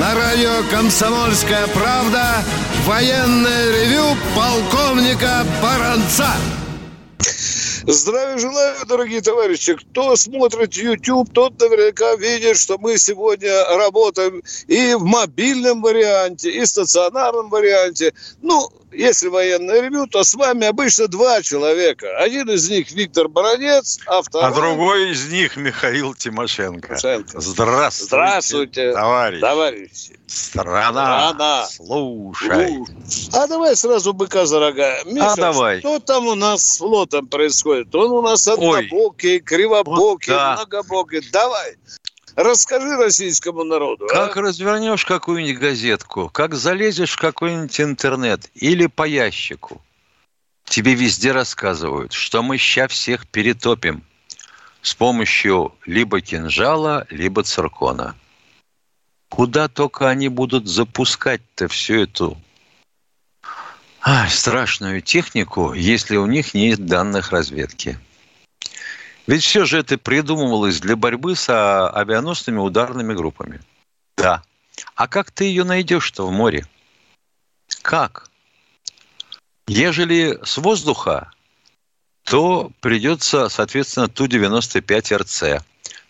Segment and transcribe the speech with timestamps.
[0.00, 2.42] На радио «Комсомольская правда»
[2.86, 6.26] военное ревю полковника Баранца.
[7.86, 9.74] Здравия желаю, дорогие товарищи.
[9.74, 16.60] Кто смотрит YouTube, тот наверняка видит, что мы сегодня работаем и в мобильном варианте, и
[16.60, 18.14] в стационарном варианте.
[18.40, 22.16] Ну, если военное ревю, то с вами обычно два человека.
[22.18, 24.48] Один из них Виктор Баранец, а второй...
[24.48, 26.96] А другой из них Михаил Тимошенко.
[26.96, 27.40] Тимошенко.
[27.40, 29.40] Здравствуйте, Здравствуйте, товарищ.
[29.40, 30.16] товарищи.
[30.26, 31.66] Страна, Страна.
[31.66, 32.78] слушай.
[33.32, 34.98] А давай сразу быка за рога.
[35.04, 35.80] Миша, А давай.
[35.80, 37.94] что там у нас с флотом происходит?
[37.94, 38.54] Он у нас Ой.
[38.54, 40.56] однобокий, кривобокий, Вот да.
[40.56, 41.20] многобокий.
[41.32, 41.76] Давай,
[42.42, 44.06] расскажи российскому народу.
[44.06, 44.08] а?
[44.08, 49.80] Как развернешь какую-нибудь газетку, как залезешь в какой-нибудь интернет или по ящику,
[50.64, 54.04] тебе везде рассказывают, что мы ща всех перетопим
[54.82, 58.16] с помощью либо кинжала, либо циркона.
[59.28, 62.36] Куда только они будут запускать-то всю эту
[64.02, 67.98] ай, страшную технику, если у них нет данных разведки?
[69.30, 73.60] Ведь все же это придумывалось для борьбы с авианосными ударными группами.
[74.16, 74.42] Да.
[74.96, 76.66] А как ты ее найдешь-то в море?
[77.80, 78.28] Как?
[79.68, 81.30] Ежели с воздуха,
[82.24, 85.62] то придется, соответственно, Ту-95РЦ.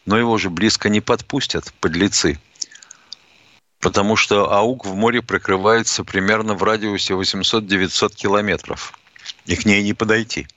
[0.07, 2.41] Но его же близко не подпустят, подлецы.
[3.81, 8.99] Потому что АУК в море прикрывается примерно в радиусе 800-900 километров.
[9.45, 10.49] И к ней не подойти.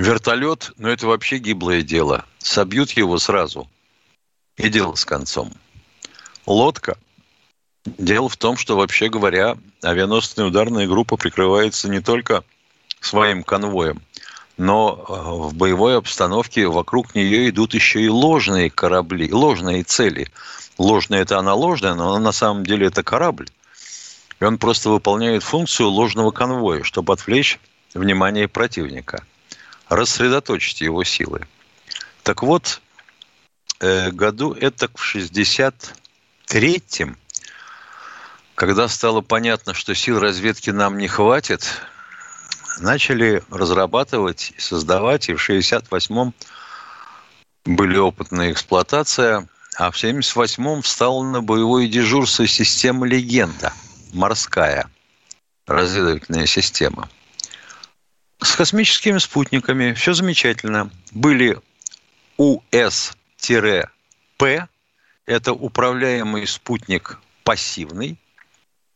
[0.00, 2.24] Вертолет, ну это вообще гиблое дело.
[2.38, 3.68] Собьют его сразу.
[4.56, 5.52] И дело с концом.
[6.46, 6.96] Лодка.
[7.84, 12.44] Дело в том, что, вообще говоря, авианосная ударная группа прикрывается не только
[13.00, 14.00] своим конвоем,
[14.56, 15.12] но э,
[15.48, 20.28] в боевой обстановке вокруг нее идут еще и ложные корабли, ложные цели.
[20.78, 23.48] Ложная это она ложная, но на самом деле это корабль.
[24.40, 27.60] И он просто выполняет функцию ложного конвоя, чтобы отвлечь
[27.92, 29.26] внимание противника,
[29.90, 31.46] рассредоточить его силы.
[32.22, 32.80] Так вот,
[33.80, 37.18] э, году это в 63-м,
[38.54, 41.82] когда стало понятно, что сил разведки нам не хватит,
[42.78, 46.32] начали разрабатывать, создавать, и в 68-м
[47.64, 53.72] были опытная эксплуатация, а в 78-м встала на боевое дежурство система «Легенда»,
[54.12, 54.88] морская
[55.66, 57.08] разведывательная система.
[58.42, 60.90] С космическими спутниками все замечательно.
[61.12, 61.58] Были
[62.38, 63.88] УС-П,
[65.26, 68.16] это управляемый спутник пассивный,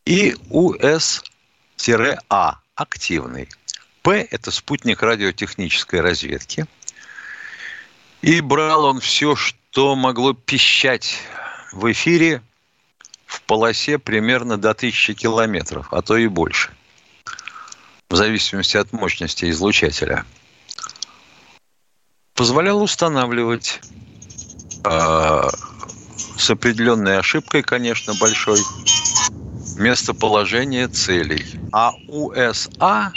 [0.06, 1.20] и УС-А,
[2.74, 3.48] активный.
[4.02, 6.66] П– это спутник радиотехнической разведки.
[8.22, 11.18] И брал он все, что могло пищать
[11.72, 12.42] в эфире
[13.26, 16.72] в полосе примерно до 1000 километров, а то и больше.
[18.10, 20.24] В зависимости от мощности излучателя.
[22.34, 23.80] Позволял устанавливать
[24.84, 25.48] э,
[26.36, 28.60] с определенной ошибкой, конечно, большой,
[29.76, 31.44] местоположение целей.
[31.72, 33.12] А УСА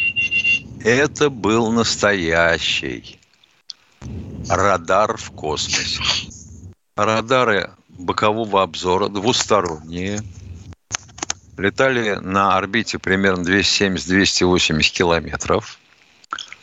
[0.83, 3.19] это был настоящий
[4.49, 6.01] радар в космосе.
[6.95, 10.21] Радары бокового обзора двусторонние.
[11.57, 15.79] Летали на орбите примерно 270-280 километров.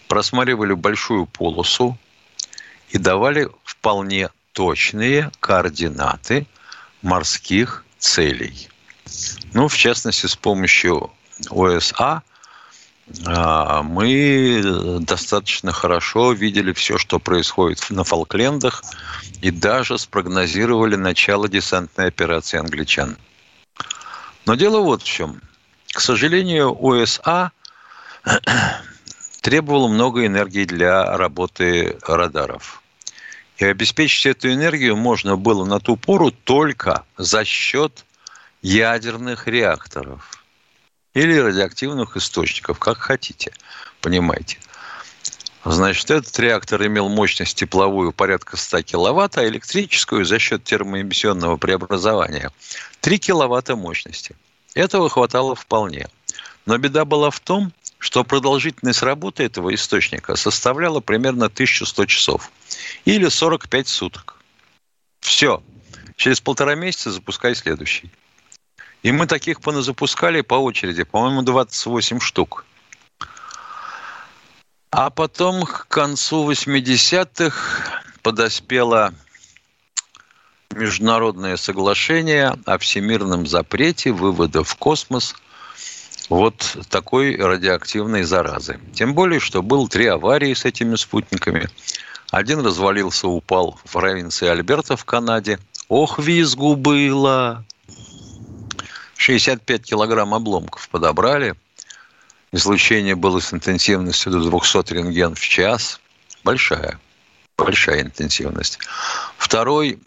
[0.07, 1.99] Просматривали большую полосу
[2.91, 6.47] и давали вполне точные координаты
[7.03, 8.69] морских целей.
[9.53, 11.11] Ну, в частности, с помощью
[11.51, 12.23] ОСА
[13.27, 18.83] а, мы достаточно хорошо видели все, что происходит на Фолклендах,
[19.43, 23.17] и даже спрогнозировали начало десантной операции англичан.
[24.47, 25.41] Но дело вот в чем.
[25.93, 27.53] К сожалению, ОСА
[29.41, 32.83] требовало много энергии для работы радаров.
[33.57, 38.05] И обеспечить эту энергию можно было на ту пору только за счет
[38.63, 40.45] ядерных реакторов
[41.15, 43.53] или радиоактивных источников, как хотите,
[44.01, 44.59] понимаете.
[45.65, 52.51] Значит, этот реактор имел мощность тепловую порядка 100 киловатт, а электрическую за счет термоэмиссионного преобразования
[53.01, 54.37] 3 киловатта мощности.
[54.75, 56.09] Этого хватало вполне.
[56.67, 62.51] Но беда была в том, что продолжительность работы этого источника составляла примерно 1100 часов
[63.07, 64.37] или 45 суток.
[65.21, 65.63] Все.
[66.17, 68.11] Через полтора месяца запускай следующий.
[69.03, 72.67] И мы таких поназапускали по очереди, по-моему, 28 штук.
[74.97, 79.13] А потом к концу 80-х подоспело
[80.71, 85.35] международное соглашение о всемирном запрете вывода в космос
[86.29, 88.79] вот такой радиоактивной заразы.
[88.93, 91.69] Тем более, что было три аварии с этими спутниками.
[92.31, 95.59] Один развалился, упал в провинции Альберта в Канаде.
[95.89, 97.65] Ох, визгу было!
[99.17, 101.57] 65 килограмм обломков подобрали.
[102.53, 106.01] Излучение было с интенсивностью до 200 рентген в час.
[106.45, 107.01] Большая,
[107.57, 108.79] большая интенсивность.
[109.39, 109.99] Второй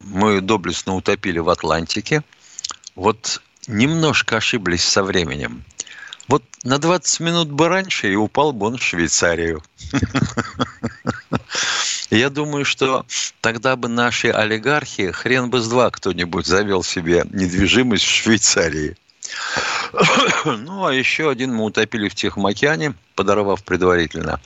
[0.00, 2.22] мы доблестно утопили в Атлантике.
[2.94, 5.64] Вот немножко ошиблись со временем.
[6.28, 9.62] Вот на 20 минут бы раньше и упал бы он в Швейцарию.
[12.10, 13.04] Я думаю, что
[13.40, 18.96] тогда бы наши олигархи, хрен бы с два кто-нибудь завел себе недвижимость в Швейцарии.
[20.44, 24.40] Ну, а еще один мы утопили в Тихом океане, подорвав предварительно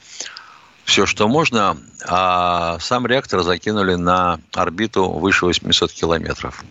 [0.89, 6.65] все, что можно, а сам реактор закинули на орбиту выше 800 километров.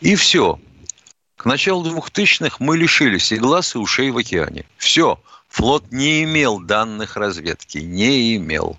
[0.00, 0.60] И все.
[1.36, 4.66] К началу 2000-х мы лишились и глаз, и ушей в океане.
[4.76, 5.18] Все.
[5.48, 7.78] Флот не имел данных разведки.
[7.78, 8.78] Не имел.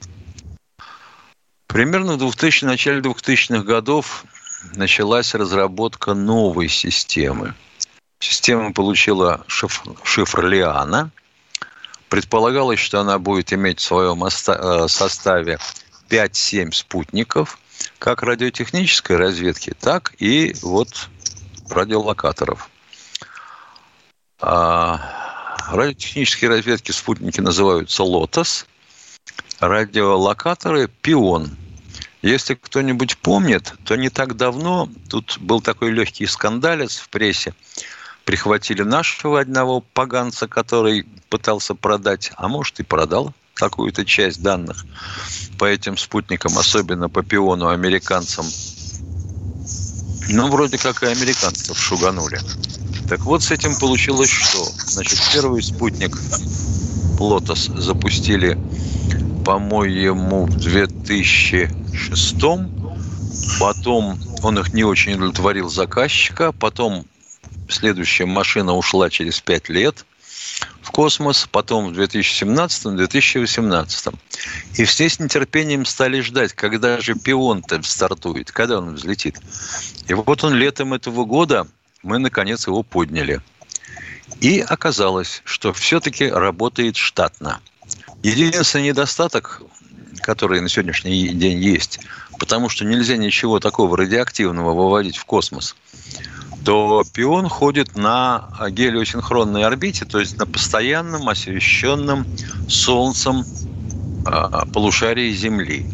[1.67, 4.23] Примерно в 2000, начале 2000-х годов
[4.75, 7.55] началась разработка новой системы.
[8.21, 11.09] Система получила шифр, шифр Лиана.
[12.07, 15.57] Предполагалось, что она будет иметь в своем э, составе
[16.07, 17.57] 5-7 спутников,
[17.97, 21.09] как радиотехнической разведки, так и вот
[21.67, 22.69] радиолокаторов.
[24.39, 28.67] А радиотехнические разведки спутники называются «Лотос»,
[29.59, 31.57] радиолокаторы «Пион».
[32.21, 37.55] Если кто-нибудь помнит, то не так давно тут был такой легкий скандалец в прессе.
[38.25, 44.85] Прихватили нашего одного поганца, который пытался продать, а может и продал какую-то часть данных
[45.57, 48.45] по этим спутникам, особенно по пиону американцам.
[50.29, 52.39] Ну, вроде как и американцев шуганули.
[53.09, 54.63] Так вот, с этим получилось что?
[54.85, 56.17] Значит, первый спутник
[57.19, 58.57] Лотос запустили
[59.43, 62.35] по-моему, в 2006
[63.59, 66.51] Потом он их не очень удовлетворил заказчика.
[66.51, 67.05] Потом
[67.71, 70.05] следующая машина ушла через 5 лет
[70.81, 74.15] в космос, потом в 2017-2018.
[74.75, 79.39] И все с нетерпением стали ждать, когда же пион-то стартует, когда он взлетит.
[80.07, 81.67] И вот он летом этого года,
[82.03, 83.41] мы наконец его подняли.
[84.39, 87.59] И оказалось, что все-таки работает штатно–
[88.23, 89.63] Единственный недостаток,
[90.21, 91.99] который на сегодняшний день есть,
[92.37, 95.75] потому что нельзя ничего такого радиоактивного выводить в космос,
[96.65, 102.25] то пион ходит на гелиосинхронной орбите, то есть на постоянном освещенном
[102.67, 103.43] Солнцем
[104.25, 105.85] а, полушарии Земли.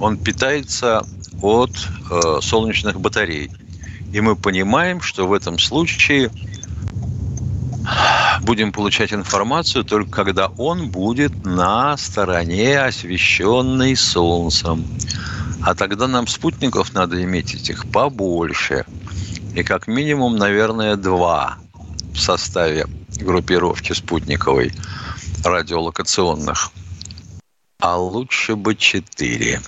[0.00, 1.04] Он питается
[1.40, 1.70] от
[2.10, 3.50] э, солнечных батарей.
[4.12, 6.30] И мы понимаем, что в этом случае
[8.42, 14.86] будем получать информацию только когда он будет на стороне, освещенной Солнцем.
[15.60, 18.84] А тогда нам спутников надо иметь этих побольше.
[19.54, 21.58] И как минимум, наверное, два
[22.12, 22.86] в составе
[23.18, 24.72] группировки спутниковой
[25.44, 26.70] радиолокационных.
[27.80, 29.60] А лучше бы четыре.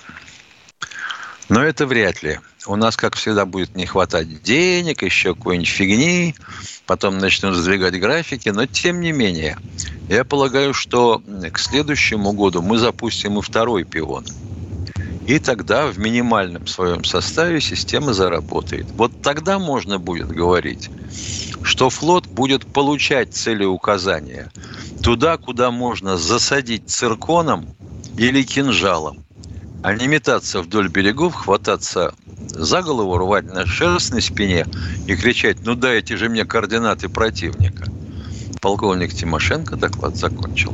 [1.49, 2.39] Но это вряд ли.
[2.65, 6.35] У нас, как всегда, будет не хватать денег, еще какой-нибудь фигни
[6.87, 9.57] потом начнут сдвигать графики, но тем не менее,
[10.09, 14.25] я полагаю, что к следующему году мы запустим и второй пион.
[15.27, 18.85] И тогда в минимальном своем составе система заработает.
[18.95, 20.89] Вот тогда можно будет говорить,
[21.61, 24.49] что флот будет получать целеуказания
[25.03, 27.67] туда, куда можно засадить цирконом
[28.17, 29.25] или кинжалом,
[29.83, 32.13] а не метаться вдоль берегов, хвататься
[32.47, 34.65] за голову, рвать на шерсть на спине
[35.07, 37.85] и кричать, ну дайте же мне координаты противника.
[38.61, 40.73] Полковник Тимошенко доклад закончил.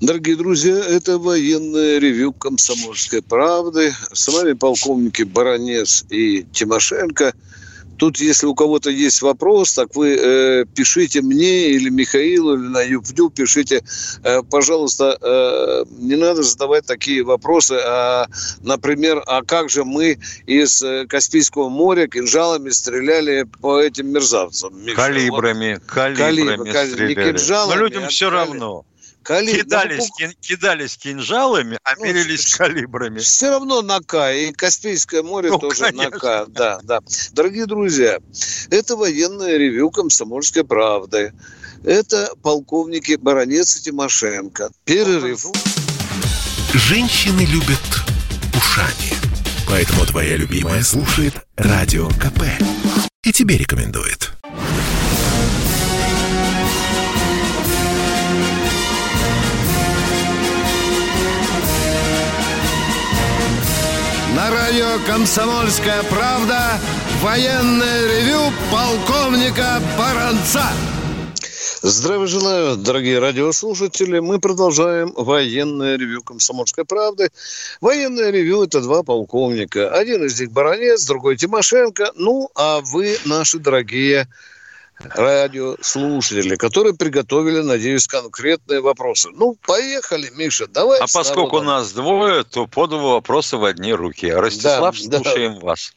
[0.00, 3.94] Дорогие друзья, это военное ревю «Комсомольской правды».
[4.10, 7.34] С вами полковники Баранец и Тимошенко.
[7.98, 12.80] Тут, если у кого-то есть вопрос, так вы э, пишите мне или Михаилу, или на
[12.80, 13.84] Юпню, пишите,
[14.24, 18.26] э, пожалуйста, э, не надо задавать такие вопросы, а,
[18.62, 24.82] например, а как же мы из э, Каспийского моря кинжалами стреляли по этим мерзавцам?
[24.82, 24.96] Миша?
[24.96, 25.82] Калибрами, вот.
[25.82, 27.08] калибрами, калибрами стреляли.
[27.08, 28.86] Не кинжалами, Но людям а все равно.
[29.22, 29.52] Кали...
[29.52, 30.32] Кидались, ну, кин...
[30.40, 33.18] кидались кинжалами, а ну, мерились калибрами.
[33.18, 36.10] Все равно на К, и Каспийское море ну, тоже конечно.
[36.10, 36.46] на К.
[36.48, 37.00] Да, да.
[37.32, 38.18] Дорогие друзья,
[38.70, 41.32] это военное ревю «Комсомольской правды».
[41.84, 44.70] Это полковники Баранец и Тимошенко.
[44.84, 45.46] Перерыв.
[46.74, 47.80] Женщины любят
[48.54, 49.14] ушами.
[49.66, 52.42] Поэтому твоя любимая слушает Радио КП.
[53.22, 54.30] И тебе рекомендует.
[64.70, 66.78] Радио «Комсомольская правда»
[67.22, 70.62] военное ревю полковника Баранца.
[71.82, 74.20] Здравия желаю, дорогие радиослушатели.
[74.20, 77.30] Мы продолжаем военное ревю «Комсомольской правды».
[77.80, 79.90] Военное ревю– это два полковника.
[79.90, 82.12] Один из них Баранец, другой Тимошенко.
[82.14, 84.28] Ну, а вы, наши дорогие
[85.14, 89.30] радиослушатели, которые приготовили, надеюсь, конкретные вопросы.
[89.32, 91.00] Ну, поехали, Миша, давай.
[91.00, 94.30] А поскольку у нас двое, то по два вопроса в одни руки.
[94.30, 95.66] Ростислав, да, слушаем да.
[95.66, 95.94] вас.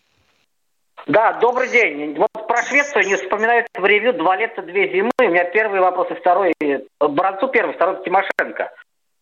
[1.05, 2.15] Да, добрый день.
[2.15, 5.11] Вот про Швецию не вспоминают в ревью «Два лета, две зимы».
[5.19, 6.53] У меня первый вопрос и второй.
[6.99, 8.71] Бранцу первый, второй Тимошенко.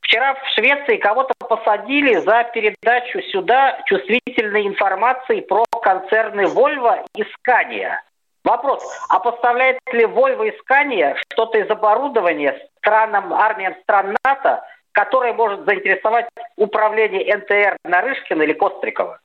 [0.01, 7.95] Вчера в Швеции кого-то посадили за передачу сюда чувствительной информации про концерны Volvo и Scania.
[8.43, 15.33] Вопрос, а поставляет ли Volvo и Scania что-то из оборудования странам, армиям стран НАТО, которое
[15.33, 19.19] может заинтересовать управление НТР Нарышкина или Кострикова?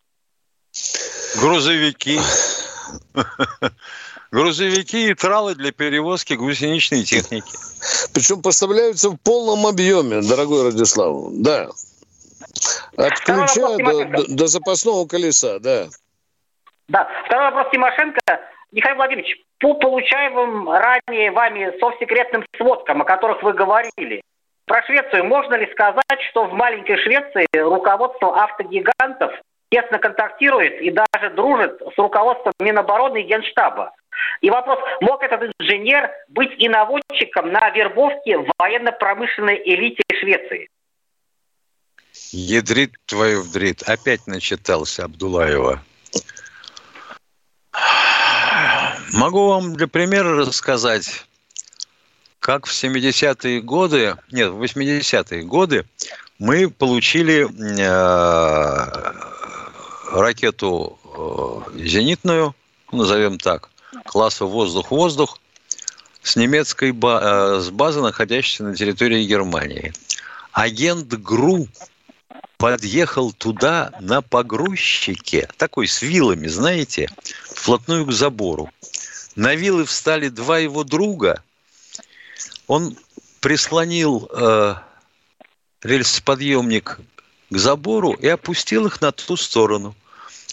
[1.40, 2.18] Грузовики.
[4.30, 7.56] Грузовики и тралы для перевозки гусеничной техники.
[8.12, 11.28] Причем поставляются в полном объеме, дорогой Радислав.
[11.32, 11.68] Да.
[12.96, 15.86] От ключа до, до, до запасного колеса, да.
[16.88, 17.08] Да.
[17.26, 18.20] Второй вопрос Тимошенко.
[18.72, 24.22] Михаил Владимирович, по получаемым ранее вами совсекретным сводкам, о которых вы говорили,
[24.66, 29.32] про Швецию можно ли сказать, что в маленькой Швеции руководство автогигантов
[29.70, 33.92] тесно контактирует и даже дружит с руководством Минобороны и Генштаба?
[34.40, 40.68] И вопрос, мог этот инженер быть и наводчиком на вербовке военно-промышленной элите Швеции?
[42.32, 43.82] Ядрит твою вдрит.
[43.82, 45.80] Опять начитался Абдулаева.
[49.12, 51.26] Могу вам для примера рассказать,
[52.40, 55.86] как в 70-е годы, нет, в 80-е годы
[56.38, 57.46] мы получили
[57.80, 59.12] э,
[60.12, 62.54] ракету э, зенитную,
[62.92, 63.70] назовем так,
[64.04, 65.38] класса воздух-воздух,
[66.22, 69.92] с немецкой ба- э, с базы, находящейся на территории Германии.
[70.52, 71.68] Агент ГРУ
[72.58, 77.08] подъехал туда на погрузчике, такой с вилами, знаете,
[77.44, 78.70] вплотную к забору.
[79.34, 81.42] На вилы встали два его друга.
[82.66, 82.96] Он
[83.40, 84.74] прислонил э,
[85.82, 86.98] рельсоподъемник
[87.50, 89.94] к забору и опустил их на ту сторону.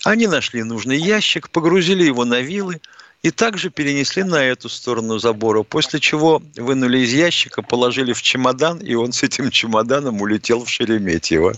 [0.04, 2.82] Они нашли нужный ящик, погрузили его на вилы
[3.24, 8.80] и также перенесли на эту сторону забора, после чего вынули из ящика, положили в чемодан,
[8.80, 11.54] и он с этим чемоданом улетел в Шереметьево.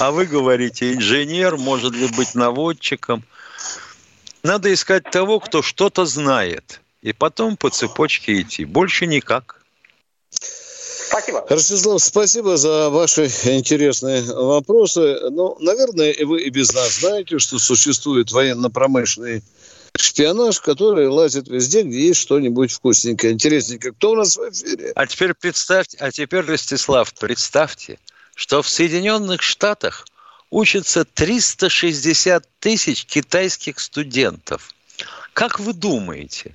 [0.00, 3.24] А вы говорите, инженер, может ли быть наводчиком–
[4.44, 8.66] надо искать того, кто что-то знает, и потом по цепочке идти.
[8.66, 9.62] Больше никак.
[11.08, 11.46] Спасибо.
[11.48, 15.30] Ростислав, спасибо за ваши интересные вопросы.
[15.30, 19.42] Ну, наверное, вы и без нас знаете, что существует военно-промышленный
[19.96, 23.94] шпионаж, который лазит везде, где есть что-нибудь вкусненькое, интересненькое.
[23.94, 24.92] Кто у нас в эфире?
[24.94, 27.98] А теперь представьте, а теперь, Ростислав, представьте,
[28.34, 30.06] что в Соединенных Штатах
[30.50, 34.74] учатся 360 тысяч китайских студентов.
[35.32, 36.54] Как вы думаете,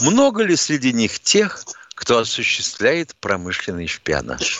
[0.00, 1.64] много ли среди них тех,
[1.94, 4.58] кто осуществляет промышленный шпионаж?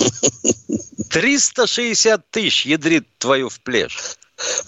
[1.10, 4.16] 360 тысяч ядрит твою в плешь.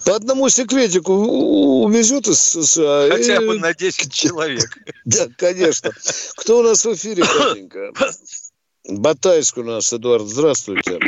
[0.04, 3.08] По одному секретику увезет из США.
[3.10, 3.46] Хотя и...
[3.46, 4.78] бы на 10 человек.
[5.04, 5.90] Да, конечно.
[6.36, 7.92] Кто у нас в эфире, Катенька?
[8.88, 10.98] Батайск у нас, Эдуард, здравствуйте.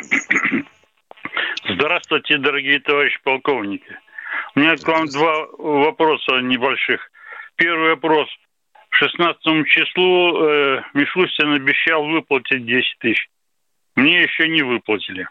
[1.68, 3.98] Здравствуйте, дорогие товарищи полковники.
[4.54, 7.00] У меня к вам два вопроса небольших.
[7.56, 8.28] Первый вопрос.
[8.90, 13.28] 16 числу э, Мишустин обещал выплатить 10 тысяч.
[13.94, 15.28] Мне еще не выплатили.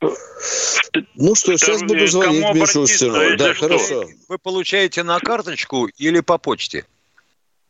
[0.00, 3.36] Ну что, сейчас Второй- буду звонить Мишустину.
[3.36, 3.66] Да, что?
[3.66, 4.04] хорошо.
[4.28, 6.84] Вы получаете на карточку или по почте?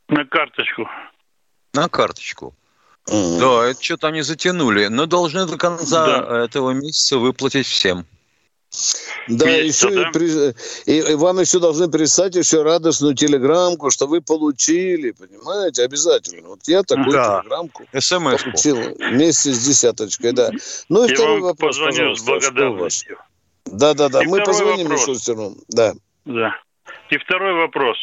[0.09, 0.90] На карточку.
[1.73, 2.54] На карточку.
[3.06, 4.87] Да, это что-то они затянули.
[4.87, 8.06] Но должны до конца этого месяца выплатить всем.
[9.28, 10.11] Да, Месяца, еще и, да?
[10.11, 10.54] при-
[10.92, 16.49] и- и вам еще должны прислать еще радостную телеграммку, что вы получили, понимаете, обязательно.
[16.49, 17.40] Вот я такую Да.
[17.40, 18.42] телеграммку СМС.
[18.42, 20.50] получил вместе с десяточкой, да.
[20.88, 22.50] Ну и Я второй вам вопрос, позвоню с пожалуйста, что у вас?
[22.50, 23.18] благодарностью.
[23.66, 25.06] Да-да-да, И мы позвоним вопрос.
[25.08, 25.56] Мишустину.
[25.68, 25.92] Да.
[26.25, 26.56] Да.
[27.11, 27.96] И второй вопрос.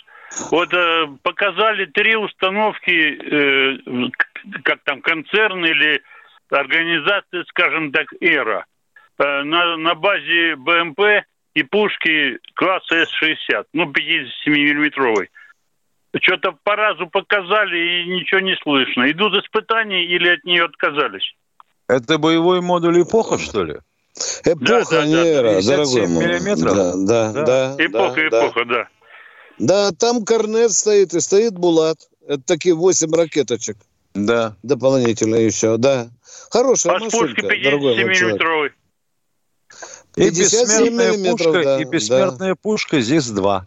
[0.52, 3.78] Вот э, показали три установки, э,
[4.64, 6.02] как там, концерн или
[6.50, 8.66] организация, скажем так, «Эра»,
[9.18, 15.30] э, на, на базе БМП и пушки класса С-60, ну, 57-миллиметровой.
[16.22, 19.10] Что-то по разу показали, и ничего не слышно.
[19.10, 21.36] Идут испытания или от нее отказались?
[21.88, 23.76] Это боевой модуль эпоха, что ли?
[24.44, 26.26] Эпоха да, не да, эра, 57 дорогой мой.
[26.26, 26.76] миллиметров?
[26.76, 27.46] Да, да, Да.
[27.46, 27.86] да.
[27.86, 28.88] Эпоха, да, эпоха, да.
[29.58, 31.98] Да, там Корнет стоит и стоит Булат.
[32.28, 33.78] Это такие восемь ракеточек
[34.14, 34.56] Да.
[34.64, 36.10] дополнительно еще, да.
[36.50, 38.42] Хорошая А с пушки машинка, дорогой мой человек.
[38.42, 38.72] 57-миллиметровой?
[40.18, 43.62] И 57 бессмертная пушка, да, и бессмертная пушка ЗИС-2.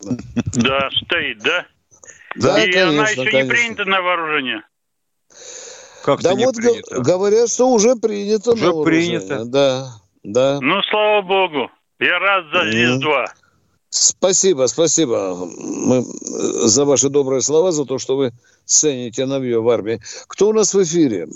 [0.00, 1.66] Да, стоит, да?
[2.36, 3.50] Да, и она конечно, еще не конечно.
[3.54, 4.62] принята на вооружение.
[6.04, 7.00] Как Да не вот принято?
[7.00, 9.18] говорят, что уже принято Уже на вооружение.
[9.20, 9.44] принято.
[9.46, 9.88] Да,
[10.22, 10.60] да.
[10.60, 11.70] Ну, слава богу.
[11.98, 13.00] Я рад за Мгм.
[13.00, 13.26] ЗИС-2.
[13.88, 16.04] Спасибо, спасибо Мы,
[16.68, 18.32] за ваши добрые слова, за то, что вы
[18.66, 20.00] цените новье в армии.
[20.28, 21.28] Кто у нас в эфире?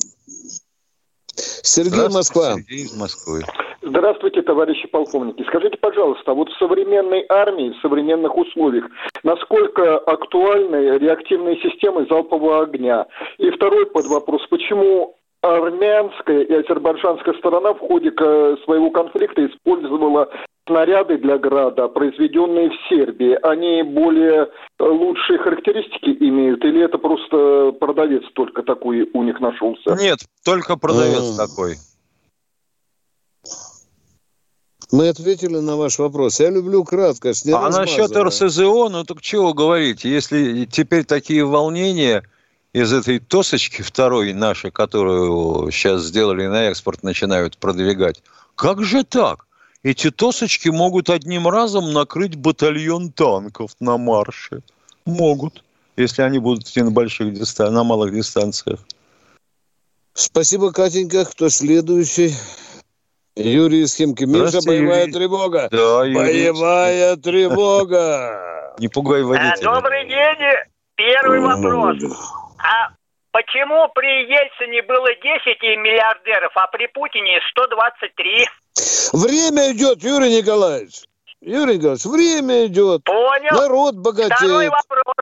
[1.35, 2.55] Сергей Москва.
[2.55, 3.43] Сергей из Москвы.
[3.83, 5.43] Здравствуйте, товарищи полковники.
[5.49, 8.85] Скажите, пожалуйста, вот в современной армии, в современных условиях,
[9.23, 13.07] насколько актуальны реактивные системы залпового огня?
[13.39, 20.29] И второй подвопрос, почему армянская и азербайджанская сторона в ходе э, своего конфликта использовала
[20.67, 27.73] снаряды для града, произведенные в Сербии, они более э, лучшие характеристики имеют, или это просто
[27.81, 29.97] продавец только такой у них нашелся?
[29.99, 31.37] Нет, только продавец М.
[31.37, 31.77] такой.
[34.93, 36.41] Мы ответили на ваш вопрос.
[36.41, 37.49] Я люблю краткость.
[37.49, 38.11] А насчет.
[38.15, 42.25] РСЗО, ну так чего говорить, если теперь такие волнения
[42.73, 48.23] из этой тосочки второй нашей, которую сейчас сделали на экспорт, начинают продвигать.
[48.55, 49.47] Как же так?
[49.83, 54.63] Эти тосочки могут одним разом накрыть батальон танков на марше.
[55.07, 55.65] Могут,
[55.97, 58.81] если они будут идти на больших дистанциях, на малых дистанциях.
[60.13, 61.25] Спасибо, Катенька.
[61.25, 62.35] Кто следующий?
[63.37, 64.25] Юрий из Химки.
[64.25, 65.13] Миша, боевая Юрий.
[65.13, 65.69] тревога.
[65.71, 68.75] Да, Юрий, Боевая тревога.
[68.79, 69.75] Не пугай А, водителя.
[69.75, 70.67] Добрый день.
[70.97, 71.97] Первый вопрос.
[72.63, 72.91] А
[73.33, 78.49] почему при Ельцине было 10 миллиардеров, а при Путине 123?
[79.13, 80.95] Время идет, Юрий Николаевич.
[81.41, 83.05] Юрий Николаевич, время идет.
[83.05, 83.51] Понял.
[83.57, 84.71] Народ Второй богатеет.
[84.71, 85.15] вопрос.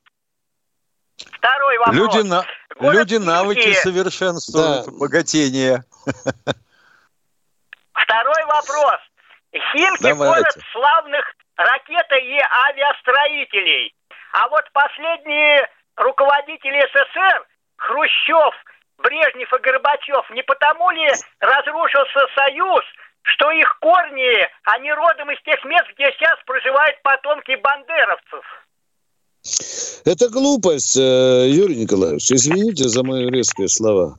[1.33, 1.95] Второй вопрос.
[1.97, 2.45] Люди, на...
[2.81, 3.79] Город Люди навыки Химки.
[3.79, 4.93] совершенствуют, Да.
[4.99, 5.83] богатение.
[7.93, 9.01] Второй вопрос.
[9.73, 10.43] Химки Давайте.
[10.43, 11.25] город славных
[11.57, 13.95] ракета- и авиастроителей.
[14.33, 15.69] А вот последние
[15.99, 18.55] руководители СССР, Хрущев,
[18.99, 21.09] Брежнев и Горбачев, не потому ли
[21.41, 22.83] разрушился Союз,
[23.23, 28.45] что их корни, они родом из тех мест, где сейчас проживают потомки бандеровцев?
[30.05, 32.33] Это глупость, э, Юрий Николаевич.
[32.33, 34.19] Извините за мои резкие слова.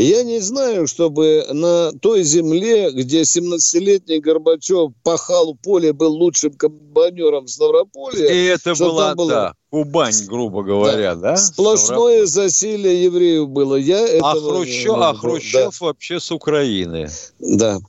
[0.00, 7.48] Я не знаю, чтобы на той земле, где 17-летний Горбачев пахал поле, был лучшим комбайнером
[7.48, 11.36] Ставрополья, И это была, было- да, Кубань, грубо говоря, да?
[11.36, 13.74] сплошное засилие евреев было.
[13.74, 14.06] Я А
[14.36, 17.08] этого Хрущев, не- а Хрущев вообще с Украины.
[17.40, 17.80] Да.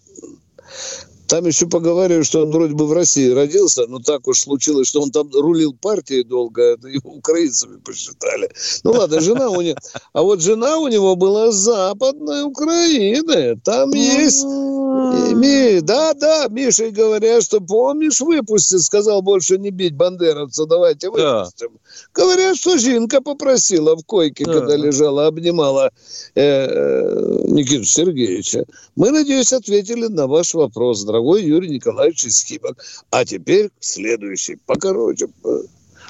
[1.30, 5.02] Там еще поговаривают, что он вроде бы в России родился, но так уж случилось, что
[5.02, 8.50] он там рулил партией долго, это его украинцами посчитали.
[8.84, 9.78] Ну ладно, жена у него...
[10.14, 13.60] А вот жена у него была с западной Украины.
[13.64, 14.44] Там есть...
[14.44, 21.12] Ми- Да, да, Миша и говорят, что помнишь, выпустит, сказал больше не бить бандеровца, давайте
[21.12, 21.42] Да.
[21.44, 21.70] выпустим.
[22.14, 24.54] Говорят, что Жинка попросила в койке, Да.
[24.54, 25.92] когда лежала, обнимала
[26.36, 28.66] э, э, Никиту Сергеевича.
[28.96, 32.84] Мы, надеюсь, ответили на ваш вопрос, дорогой Юрий Николаевич из Химок.
[33.12, 35.28] А теперь следующий, покороче.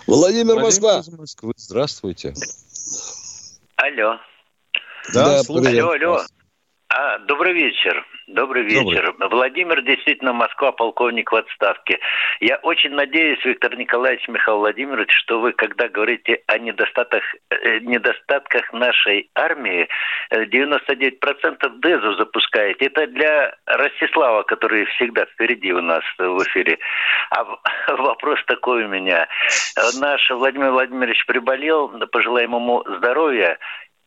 [0.08, 1.00] Владимир Москва.
[1.00, 1.54] из Москвы.
[1.58, 2.34] Здравствуйте.
[3.76, 4.18] Алло.
[5.14, 5.84] Да, Да, слушаю привет.
[5.84, 6.26] Алло, алло.
[6.92, 8.04] А, добрый вечер.
[8.26, 9.14] Добрый вечер.
[9.14, 9.30] Добрый.
[9.30, 12.00] Владимир, действительно, Москва, полковник в отставке.
[12.40, 18.74] Я очень надеюсь, Виктор Николаевич, Михаил Владимирович, что вы, когда говорите о недостатках, э, недостатках
[18.74, 19.88] нашей армии,
[20.32, 22.86] 99% э, ДЭЗу запускаете.
[22.86, 26.80] Это для Ростислава, который всегда впереди у нас в эфире.
[27.30, 27.44] А
[27.98, 29.28] вопрос такой у меня.
[30.00, 33.60] Наш Владимир Владимирович приболел, пожелаем ему здоровья.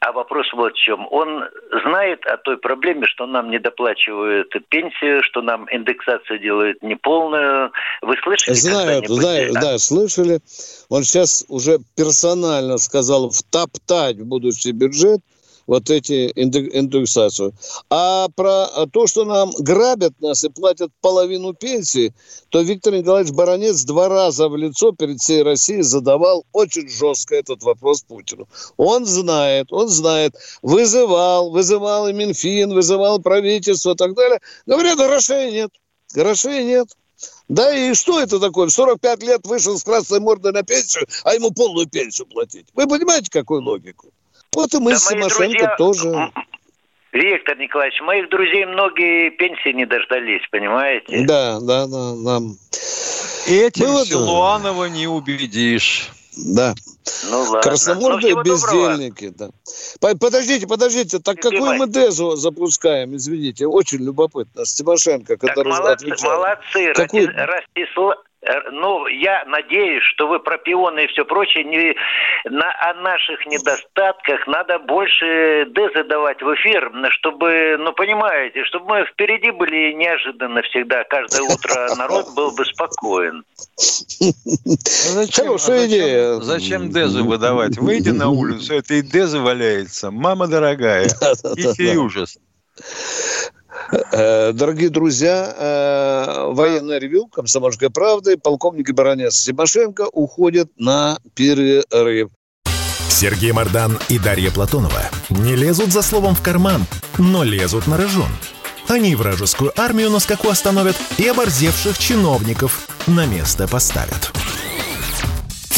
[0.04, 1.06] А вопрос вот в чем.
[1.12, 1.44] Он
[1.84, 7.70] знает о той проблеме, что нам не доплачивают пенсию, что нам индексацию делают неполную.
[8.02, 8.54] Вы слышали?
[8.54, 10.40] Знают, знают, да, слышали.
[10.88, 15.20] Он сейчас уже персонально сказал втоптать в будущий бюджет
[15.66, 17.54] вот эти индексацию.
[17.90, 22.14] А про то, что нам грабят нас и платят половину пенсии,
[22.48, 27.62] то Виктор Николаевич Баранец два раза в лицо перед всей Россией задавал очень жестко этот
[27.62, 28.48] вопрос Путину.
[28.76, 34.40] Он знает, он знает, вызывал, вызывал и Минфин, вызывал правительство и так далее.
[34.66, 35.70] Говорят, грошей нет,
[36.14, 36.88] грошей нет.
[37.48, 38.66] Да и что это такое?
[38.66, 42.66] В 45 лет вышел с красной мордой на пенсию, а ему полную пенсию платить.
[42.74, 44.10] Вы понимаете, какую логику?
[44.54, 45.76] Вот и мы да с Тимошенко друзья...
[45.76, 46.32] тоже.
[47.12, 51.24] Виктор Николаевич, моих друзей многие пенсии не дождались, понимаете?
[51.26, 52.14] Да, да, да.
[52.16, 52.38] да.
[53.46, 56.10] Этим ну, Силуанова не убедишь.
[56.36, 56.74] Да.
[57.30, 57.60] Ну, ладно.
[57.60, 59.32] Красномордые ну, бездельники.
[59.36, 59.50] Да.
[60.00, 61.18] Подождите, подождите.
[61.18, 63.14] Так Ты какую мы Дезу запускаем?
[63.16, 64.64] Извините, очень любопытно.
[64.64, 66.22] С Тимошенко, который так, молодцы, отвечает.
[66.22, 66.92] Молодцы.
[66.94, 67.28] Какую...
[67.28, 68.16] Ростислав,
[68.72, 71.94] ну, я надеюсь, что вы про пионы и все прочее не
[72.44, 79.04] на о наших недостатках надо больше дезы давать в эфир, чтобы, ну, понимаете, чтобы мы
[79.06, 81.04] впереди были неожиданно всегда.
[81.04, 83.44] Каждое утро народ был бы спокоен.
[83.76, 86.34] Зачем, Хорошая идея.
[86.40, 87.78] Зачем дезы выдавать?
[87.78, 90.10] Выйди на улицу, это и дезы валяется.
[90.10, 91.08] Мама дорогая.
[91.54, 92.38] Тихий ужас.
[94.12, 102.30] Э, дорогие друзья, э, военное ревю «Комсомольской правды», полковник и баронец Тимошенко уходят на перерыв.
[103.08, 106.86] Сергей Мардан и Дарья Платонова не лезут за словом в карман,
[107.18, 108.30] но лезут на рожон.
[108.88, 114.32] Они вражескую армию на скаку остановят и оборзевших чиновников на место поставят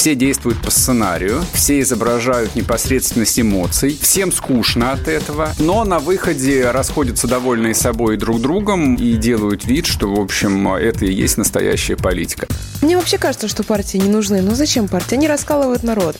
[0.04, 6.70] все действуют по сценарию, все изображают непосредственность эмоций, всем скучно от этого, но на выходе
[6.72, 11.96] расходятся довольные собой друг другом и делают вид, что, в общем, это и есть настоящая
[11.96, 12.46] политика.
[12.82, 14.42] Мне вообще кажется, что партии не нужны.
[14.42, 15.14] Но зачем партии?
[15.14, 16.18] Они раскалывают народ.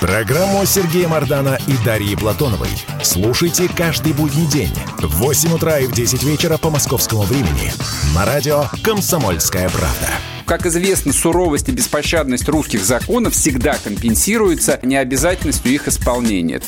[0.00, 2.70] Программу Сергея Мардана и Дарьи Платоновой
[3.02, 7.70] слушайте каждый будний день в 8 утра и в 10 вечера по московскому времени
[8.14, 10.37] на радио «Комсомольская правда».
[10.48, 16.62] Как известно, суровость и беспощадность русских законов всегда компенсируется необязательностью их исполнения.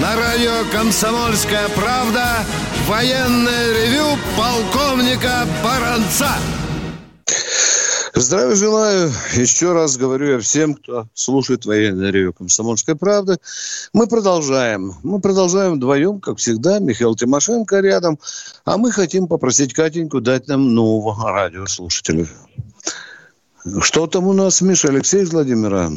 [0.00, 2.44] На радио «Комсомольская правда»
[2.86, 6.30] военное ревю полковника Баранца.
[8.20, 9.10] Здравия желаю.
[9.34, 13.36] Еще раз говорю я всем, кто слушает военное ревю «Комсомольской правды».
[13.92, 14.94] Мы продолжаем.
[15.04, 16.80] Мы продолжаем вдвоем, как всегда.
[16.80, 18.18] Михаил Тимошенко рядом.
[18.64, 22.26] А мы хотим попросить Катеньку дать нам нового радиослушателя.
[23.80, 24.88] Что там у нас, Миша?
[24.88, 25.88] Алексей из Владимира?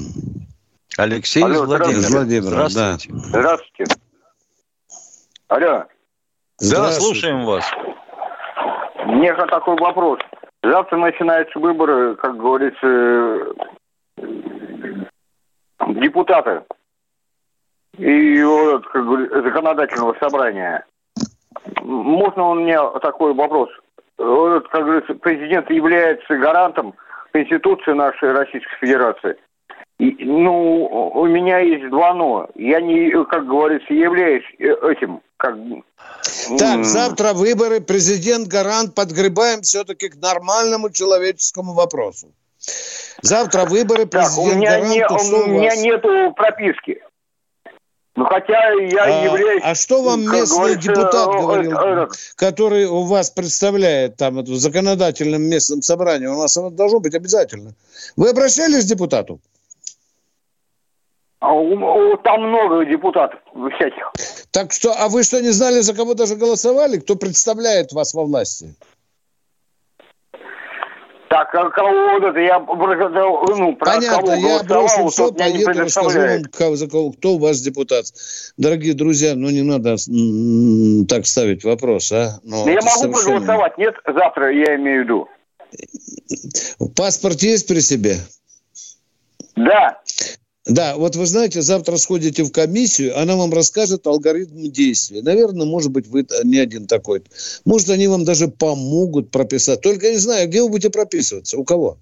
[0.98, 2.10] Алексей Алло, из Владимира.
[2.10, 3.10] Владимира, здравствуйте.
[3.10, 3.28] Да.
[3.30, 3.96] Здравствуйте.
[5.48, 5.84] Алло.
[6.60, 7.66] Да, слушаем вас.
[9.08, 10.20] Мне такой вопрос.
[10.64, 13.54] Завтра начинаются выборы, как говорится,
[15.88, 16.62] депутаты
[17.98, 20.86] и вот, как говорится, законодательного собрания.
[21.82, 23.70] Можно у меня такой вопрос?
[24.18, 26.94] Вот, как говорится, президент является гарантом
[27.32, 29.38] Конституции нашей Российской Федерации.
[30.00, 32.50] И, ну, у меня есть два «но».
[32.56, 35.56] Я не, как говорится, являюсь э, этим, как...
[36.60, 42.32] Так, завтра выборы, президент гарант, подгребаем все-таки к нормальному человеческому вопросу.
[43.24, 47.02] Завтра выборы, президент гарант, не, у, у меня нету прописки.
[48.16, 49.64] Ну, хотя я а, являюсь...
[49.66, 55.42] А что вам местный депутат говорил, э, который у вас представляет там это, в законодательном
[55.42, 56.28] местном собрании?
[56.28, 57.74] У нас оно должно быть обязательно.
[58.18, 59.40] Вы обращались к депутату?
[61.42, 61.48] А
[62.24, 63.40] там много депутатов
[63.76, 64.12] всяких.
[64.52, 67.00] Так что, а вы что, не знали, за кого даже голосовали?
[67.00, 68.76] Кто представляет вас во власти?
[71.30, 76.20] Так, а кого вот это, я ну, про Понятно, кого я брошу все, поеду, расскажу
[76.20, 78.06] вам, за кого, кто у вас депутат.
[78.58, 79.96] Дорогие друзья, ну не надо
[81.08, 82.40] так ставить вопрос, а?
[82.44, 83.40] Но я могу совершенно...
[83.40, 85.28] проголосовать, нет, завтра я имею в виду.
[86.96, 88.18] Паспорт есть при себе?
[89.56, 90.02] Да.
[90.68, 95.24] Да, вот вы знаете, завтра сходите в комиссию, она вам расскажет алгоритм действия.
[95.24, 97.24] Наверное, может быть, вы не один такой.
[97.66, 99.82] Может, они вам даже помогут прописать.
[99.82, 101.98] Только не знаю, где вы будете прописываться, у кого?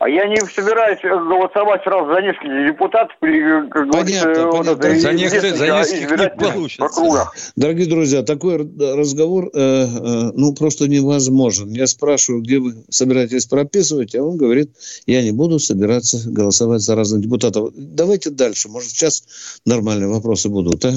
[0.00, 3.14] А я не собираюсь голосовать сразу за нескольких депутатов.
[3.20, 4.56] Э, как понятно, говорится, понятно.
[4.56, 7.52] Вот это, за, нескольких, за нескольких не получится.
[7.54, 9.86] Дорогие друзья, такой разговор, э, э,
[10.34, 11.68] ну, просто невозможен.
[11.68, 14.70] Я спрашиваю, где вы собираетесь прописывать, а он говорит,
[15.04, 17.68] я не буду собираться голосовать за разных депутатов.
[17.76, 20.92] Давайте дальше, может, сейчас нормальные вопросы будут, а?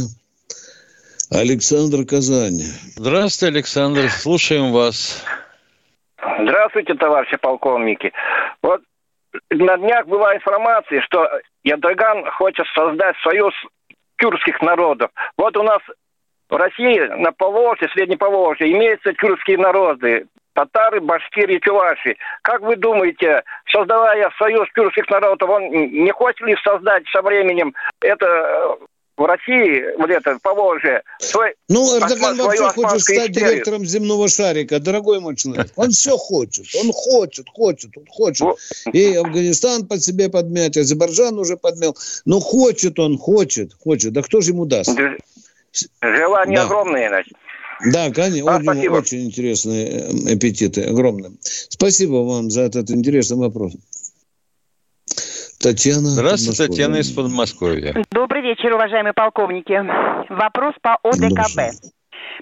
[1.30, 2.62] Александр Казань.
[2.96, 5.22] Здравствуйте, Александр, слушаем вас.
[6.40, 8.14] Здравствуйте, товарищи полковники.
[8.62, 8.82] Вот
[9.50, 11.28] на днях была информация, что
[11.64, 13.54] Ядаган хочет создать союз
[14.18, 15.12] тюркских народов.
[15.38, 15.80] Вот у нас
[16.50, 20.28] в России на Поволжье, Средней Поволжье, имеются тюркские народы.
[20.54, 22.16] Татары, башкиры, чуваши.
[22.44, 28.78] Как вы думаете, создавая союз тюркских народов, он не хочет ли создать со временем это
[29.16, 33.52] в России, вот это, Поволжье, свой, Ну, Эрдоган вообще хочет стать истерию.
[33.52, 35.68] директором земного шарика, дорогой мой человек.
[35.76, 38.48] Он все хочет, он хочет, хочет, он хочет.
[38.92, 41.96] И Афганистан под себе подмять, Азербайджан уже подмял.
[42.26, 44.14] Но хочет он, хочет, хочет.
[44.14, 44.98] Да кто же ему даст?
[46.02, 46.66] Желание да.
[46.66, 47.34] огромное, значит.
[47.86, 51.32] Да, конечно, а, очень, очень интересные э, аппетиты, огромные.
[51.42, 53.74] Спасибо вам за этот интересный вопрос.
[55.64, 56.10] Татьяна.
[56.10, 57.96] Здравствуйте, Татьяна из Подмосковья.
[58.12, 59.82] Добрый вечер, уважаемые полковники.
[60.30, 61.80] Вопрос по ОДКБ.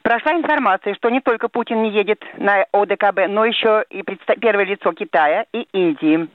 [0.01, 4.01] Прошла информация, что не только Путин не едет на ОДКБ, но еще и
[4.39, 6.27] первое лицо Китая и Индии.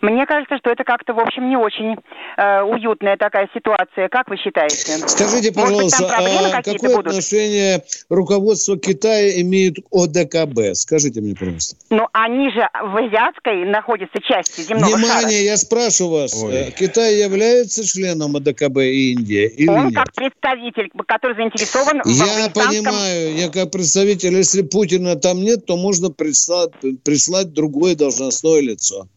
[0.00, 1.96] Мне кажется, что это как-то, в общем, не очень
[2.36, 4.08] э, уютная такая ситуация.
[4.08, 4.76] Как вы считаете?
[5.08, 6.12] Скажите, пожалуйста, быть,
[6.54, 7.06] а какое будут?
[7.08, 10.74] отношение руководство Китая имеет к ОДКБ?
[10.74, 11.76] Скажите мне, пожалуйста.
[11.90, 15.50] Ну, они же в азиатской находятся части земного Внимание, шара.
[15.50, 16.42] я спрашиваю вас.
[16.42, 16.54] Ой.
[16.54, 19.96] Э, Китай является членом ОДКБ и Индия или Он нет?
[19.96, 26.10] как представитель, который заинтересован Я понимаю, я как представитель, если Путина там нет, то можно
[26.10, 26.70] прислать,
[27.04, 29.08] прислать другое должностное лицо.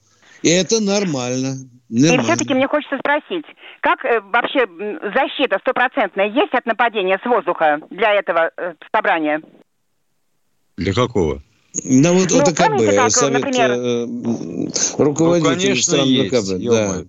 [0.41, 1.56] И это нормально.
[1.89, 2.21] нормально.
[2.21, 3.45] И все-таки мне хочется спросить,
[3.82, 4.67] как э, вообще
[5.13, 9.41] защита стопроцентная есть от нападения с воздуха для этого э, собрания?
[10.77, 11.41] Для какого?
[11.84, 13.71] На вот ну, помните, как, Совет например...
[13.71, 16.63] э, руководителей ну, конечно, стран есть, ОДКБ.
[16.69, 17.04] Да.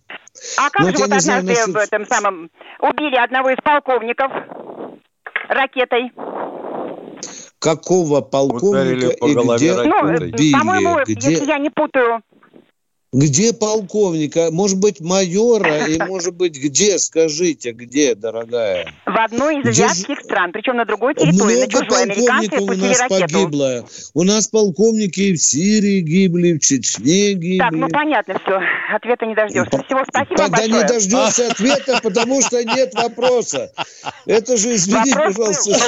[0.57, 4.31] А как Но же вот однажды знаю, в этом самом убили одного из полковников
[5.49, 6.13] ракетой?
[7.59, 10.53] Какого полковника по и где ну, убили?
[10.53, 11.31] По-моему, где...
[11.31, 12.23] если я не путаю,
[13.13, 14.49] где полковника?
[14.51, 15.87] Может быть, майора?
[15.87, 16.99] И, может быть, где?
[16.99, 18.91] Скажите, где, дорогая?
[19.05, 20.25] В одной из азиатских где...
[20.25, 21.67] стран, причем на другой территории.
[21.67, 23.21] Много на полковников у нас ракету.
[23.21, 23.85] погибло.
[24.15, 27.59] У нас полковники и в Сирии гибли, в Чечне гибли.
[27.59, 28.61] Так, ну понятно все.
[28.95, 29.83] Ответа не дождешься.
[29.83, 30.73] Всего спасибо да большое.
[30.73, 33.73] не дождешься ответа, потому что нет вопроса.
[34.25, 35.79] Это же, извини, пожалуйста.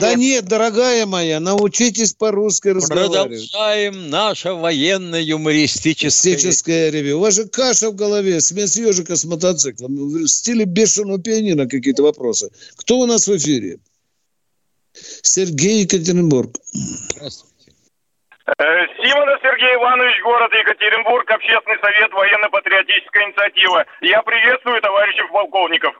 [0.00, 3.50] Да нет, дорогая моя, научитесь по-русски разговаривать.
[3.50, 7.16] Продолжаем наше военно-юмористическое Классическое ревю.
[7.16, 9.96] У вас же каша в голове, смесь ежика с мотоциклом.
[9.96, 12.50] В стиле бешеного пианино какие-то вопросы.
[12.76, 13.78] Кто у нас в эфире?
[14.92, 16.50] Сергей Екатеринбург.
[16.72, 17.72] Здравствуйте.
[18.46, 18.62] Э,
[19.00, 23.84] Симонов Сергей Иванович, город Екатеринбург, Общественный совет военно-патриотическая инициатива.
[24.02, 25.94] Я приветствую товарищей полковников.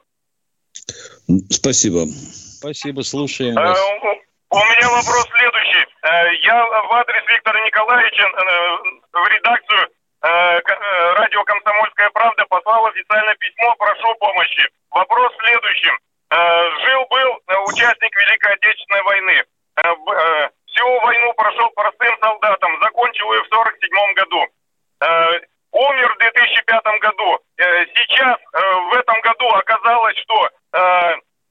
[1.50, 2.06] Спасибо.
[2.60, 3.78] Спасибо, слушаем э, вас.
[4.50, 5.84] У меня вопрос следующий.
[6.02, 8.24] Э, я в адрес Виктора Николаевича
[9.12, 9.88] в редакцию
[10.22, 14.68] радио «Комсомольская правда» послал официальное письмо «Прошу помощи».
[14.90, 15.98] Вопрос в следующем.
[16.30, 19.44] Э, жил-был участник Великой Отечественной войны.
[20.66, 24.46] Всю войну прошел простым солдатом, закончил ее в 47 году.
[25.72, 27.38] Умер в 2005 году.
[27.58, 30.48] Сейчас, в этом году, оказалось, что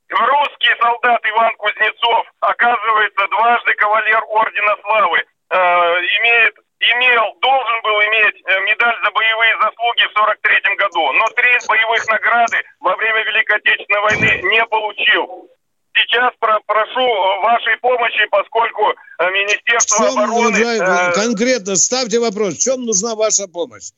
[0.10, 8.60] русский солдат Иван Кузнецов, оказывается, дважды кавалер Ордена Славы, имеет имел, должен был иметь э,
[8.68, 14.02] медаль за боевые заслуги в 43 году, но три боевых награды во время Великой Отечественной
[14.02, 15.50] войны не получил.
[15.96, 17.06] Сейчас про прошу
[17.42, 20.58] вашей помощи, поскольку э, Министерство чем, обороны...
[20.58, 21.14] Э...
[21.14, 23.92] Конкретно ставьте вопрос, в чем нужна ваша помощь?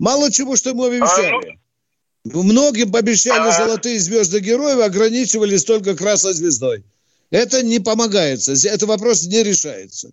[0.00, 1.50] Мало чего, что мы обещали.
[1.50, 1.58] А,
[2.24, 2.42] ну...
[2.42, 3.52] Многим обещали а...
[3.52, 6.82] золотые звезды героев, ограничивались только красной звездой.
[7.30, 10.10] Это не помогается, это вопрос не решается.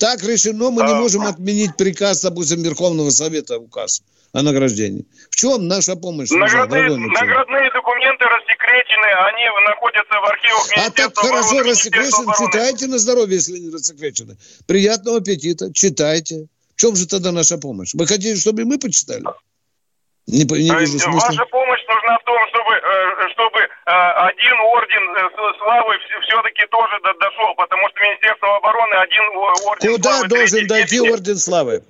[0.00, 4.02] Так решено, мы не можем отменить приказ, допустим, Верховного Совета указ.
[4.32, 5.04] о награждении.
[5.30, 11.48] В чем наша помощь Наградные, наградные документы рассекречены, они находятся в архивах А так хорошо
[11.48, 12.52] обороны, рассекречен, Министерства обороны.
[12.52, 14.36] читайте на здоровье, если не рассекречено.
[14.66, 16.46] Приятного аппетита, читайте.
[16.76, 17.94] В чем же тогда наша помощь?
[17.94, 19.24] Вы хотите, чтобы и мы почитали?
[20.26, 21.26] Не, не То вижу есть смысла.
[21.26, 26.98] Ваша помощь нужна в том, чтобы, э, чтобы э, один орден э, славы все-таки тоже
[27.02, 31.82] до- дошел, потому что Министерство обороны один орден Куда славы должен третьей дойти орден славы?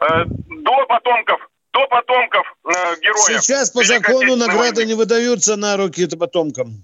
[0.00, 1.40] Э, До потомков,
[1.72, 2.70] до потомков э,
[3.00, 3.40] героев.
[3.42, 4.84] Сейчас по закону награды войны.
[4.88, 6.82] не выдаются на руки потомкам.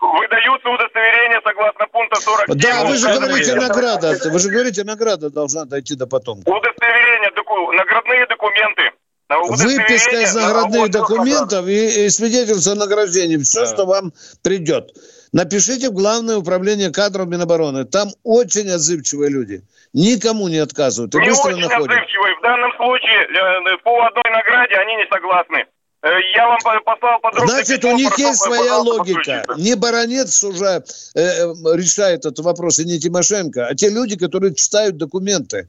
[0.00, 2.58] Выдаются удостоверения согласно пункта 47.
[2.58, 4.18] Да, вы же говорите награда.
[4.30, 6.52] Вы же говорите награда должна дойти до потомков.
[6.52, 8.90] Удостоверения, доку- наградные документы.
[9.40, 13.36] Выписка из на наградных документов и, и свидетельство о награждении.
[13.38, 14.90] Все, что вам придет.
[15.32, 17.84] Напишите в Главное управление кадров Минобороны.
[17.84, 19.62] Там очень отзывчивые люди.
[19.94, 21.14] Никому не отказывают.
[21.14, 21.90] И Не очень находят.
[21.90, 22.34] отзывчивые.
[22.38, 25.64] В данном случае э, по одной награде они не согласны.
[26.02, 27.52] Э, Я вам по- послал подробно.
[27.52, 29.44] Значит, у них прошу, есть своя логика.
[29.46, 29.62] послушайте.
[29.70, 34.54] Не баронец уже э, э, решает этот вопрос, и не Тимошенко, а те люди, которые
[34.54, 35.68] читают документы.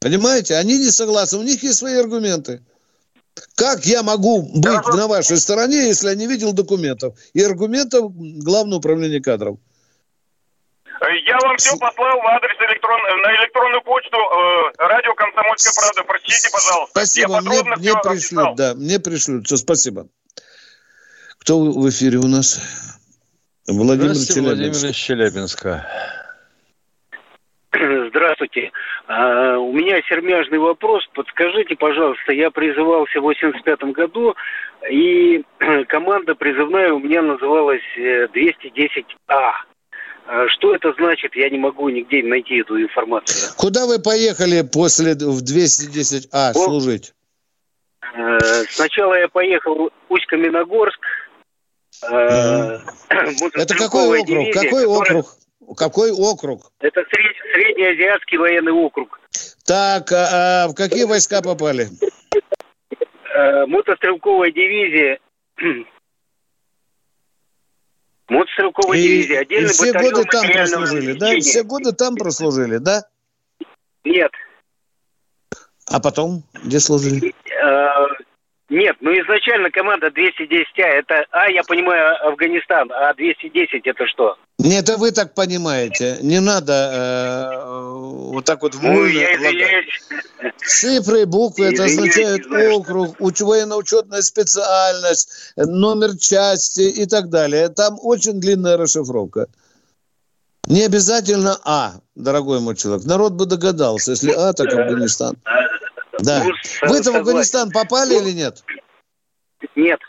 [0.00, 0.56] Понимаете?
[0.56, 2.62] Они не согласны, у них есть свои аргументы.
[3.56, 7.14] Как я могу быть на вашей стороне, если я не видел документов?
[7.32, 9.58] И аргументов Главного управления кадров.
[11.26, 13.00] Я вам все послал в адрес электрон...
[13.00, 16.04] на электронную почту э, радио «Комсомольская правда».
[16.04, 16.90] Прочтите, пожалуйста.
[16.90, 19.46] Спасибо, Я мне, мне пришлют, да, мне пришлют.
[19.46, 20.06] Все, спасибо.
[21.38, 22.60] Кто в эфире у нас?
[23.66, 24.82] Владимир Здравствуйте, Челябинск.
[24.82, 25.86] Владимир из Челябинска.
[28.10, 28.70] Здравствуйте.
[29.14, 31.02] А, у меня сермяжный вопрос.
[31.12, 34.34] Подскажите, пожалуйста, я призывался в 85 году,
[34.90, 35.42] и
[35.88, 39.52] команда призывная у меня называлась э, 210А.
[40.24, 41.34] А Что это значит?
[41.34, 43.52] Я не могу нигде найти эту информацию.
[43.58, 47.12] Куда вы поехали после в 210А О, служить?
[48.14, 48.38] Э,
[48.70, 51.00] Сначала я поехал в Усть-Каменогорск.
[52.10, 52.78] э,
[53.56, 54.26] Это какой округ?
[54.26, 55.26] дивизия, Какой которая- округ?
[55.76, 56.72] Какой округ?
[56.80, 59.20] Это сред- Среднеазиатский военный округ.
[59.64, 61.88] Так, а, а в какие войска попали?
[63.34, 65.18] Э, мотострелковая дивизия.
[68.28, 69.38] Мотострелковая И, дивизия.
[69.40, 71.40] и Отдельный все батальон годы там прослужили, да?
[71.40, 73.02] Все годы там прослужили, да?
[74.04, 74.30] Нет.
[75.86, 77.34] А потом где служили?
[78.72, 84.38] Нет, ну изначально команда 210А, это, а, я понимаю, Афганистан, а 210 это что?
[84.58, 86.16] Нет, это вы так понимаете.
[86.22, 87.92] Не надо э,
[88.32, 90.00] вот так вот Ну, вольно я извиняюсь.
[90.56, 97.68] Цифры, буквы, это означает округ, уч- военно-учетная специальность, номер части и так далее.
[97.68, 99.48] Там очень длинная расшифровка.
[100.66, 103.04] Не обязательно А, дорогой мой человек.
[103.04, 105.36] Народ бы догадался, если А, так Афганистан.
[106.20, 106.44] Да.
[106.82, 107.16] Вы-то в.
[107.16, 108.62] Афганистан попали или нет?
[109.76, 110.00] Нет.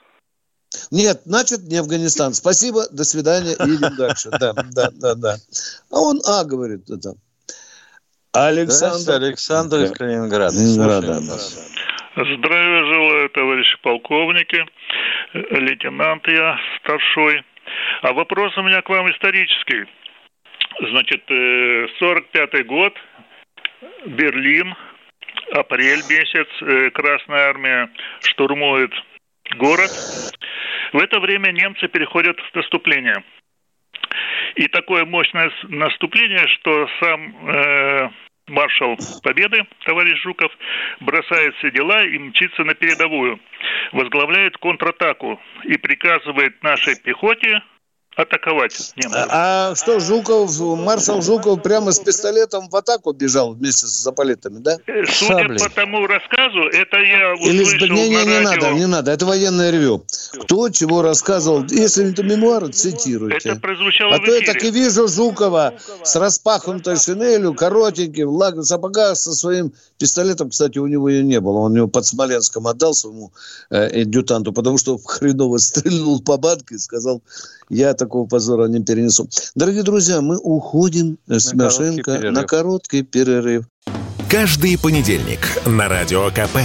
[0.91, 2.33] Нет, значит, не Афганистан.
[2.33, 4.29] Спасибо, до свидания, едем дальше.
[4.31, 5.35] Да, да, да, да.
[5.91, 7.13] А он А говорит это.
[8.33, 9.11] Александр.
[9.23, 10.55] Александр из Калининграда.
[10.55, 11.19] Калининграда.
[12.15, 14.65] Здравия желаю, товарищи полковники,
[15.33, 17.43] э, лейтенант я старшой.
[18.01, 19.85] А вопрос у меня к вам исторический.
[20.89, 22.93] Значит, э, 45-й год,
[24.05, 24.75] Берлин,
[25.53, 27.89] апрель месяц, э, Красная Армия
[28.21, 28.91] штурмует
[29.57, 29.91] город.
[30.91, 33.23] В это время немцы переходят в наступление.
[34.55, 38.09] И такое мощное наступление, что сам э,
[38.47, 40.51] маршал Победы, товарищ Жуков,
[40.99, 43.39] бросает все дела и мчится на передовую.
[43.91, 47.61] Возглавляет контратаку и приказывает нашей пехоте
[48.15, 49.27] атаковать немцев.
[49.29, 54.59] А, а что, Жуков, маршал Жуков прямо с пистолетом в атаку бежал вместе с заполитами,
[54.59, 54.77] да?
[54.87, 58.61] Э, Судя по тому рассказу, это я Или услышал не, не, на не радио.
[58.61, 60.05] надо, не надо, это военное ревю.
[60.41, 63.49] Кто чего рассказывал, если это мемуары, цитируйте.
[63.49, 65.73] Это прозвучало А в то я так и вижу Жукова
[66.03, 70.49] с распахнутой шинелью, коротеньким, в сапогах со своим пистолетом.
[70.49, 71.59] Кстати, у него ее не было.
[71.59, 73.31] Он его под Смоленском отдал своему
[73.69, 77.21] э, адъютанту, потому что хреново стрельнул по банке и сказал,
[77.69, 79.29] я такого позора не перенесу.
[79.55, 82.33] Дорогие друзья, мы уходим с На короткий Машенко перерыв.
[82.33, 83.65] на короткий перерыв.
[84.29, 86.57] Каждый понедельник на Радио КП.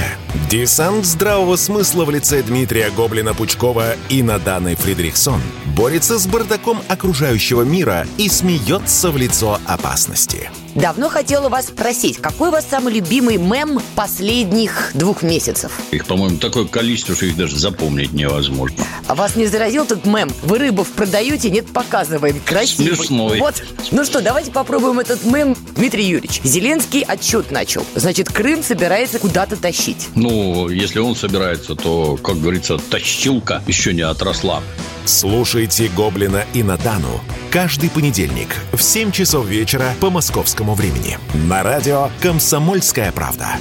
[0.47, 5.43] Десант здравого смысла в лице Дмитрия Гоблина-Пучкова и Наданы Фридрихсон
[5.77, 10.51] борется с бардаком окружающего мира и смеется в лицо опасности.
[10.75, 15.73] Давно хотела вас спросить, какой у вас самый любимый мем последних двух месяцев?
[15.91, 18.85] Их, по-моему, такое количество, что их даже запомнить невозможно.
[19.09, 20.31] А вас не заразил тот мем?
[20.43, 22.41] Вы рыбов продаете, нет, показываем.
[22.45, 22.97] Красивый.
[22.97, 23.41] Смешной.
[23.41, 23.63] Вот.
[23.91, 25.57] Ну что, давайте попробуем этот мем.
[25.75, 27.85] Дмитрий Юрьевич, Зеленский отчет начал.
[27.97, 30.09] Значит, Крым собирается куда-то тащить.
[30.15, 34.63] Ну Ну, если он собирается, то, как говорится, тащилка еще не отросла.
[35.07, 42.11] Слушайте «Гоблина» и Натану каждый понедельник в 7 часов вечера по московскому времени на радио
[42.21, 43.53] «Комсомольская правда».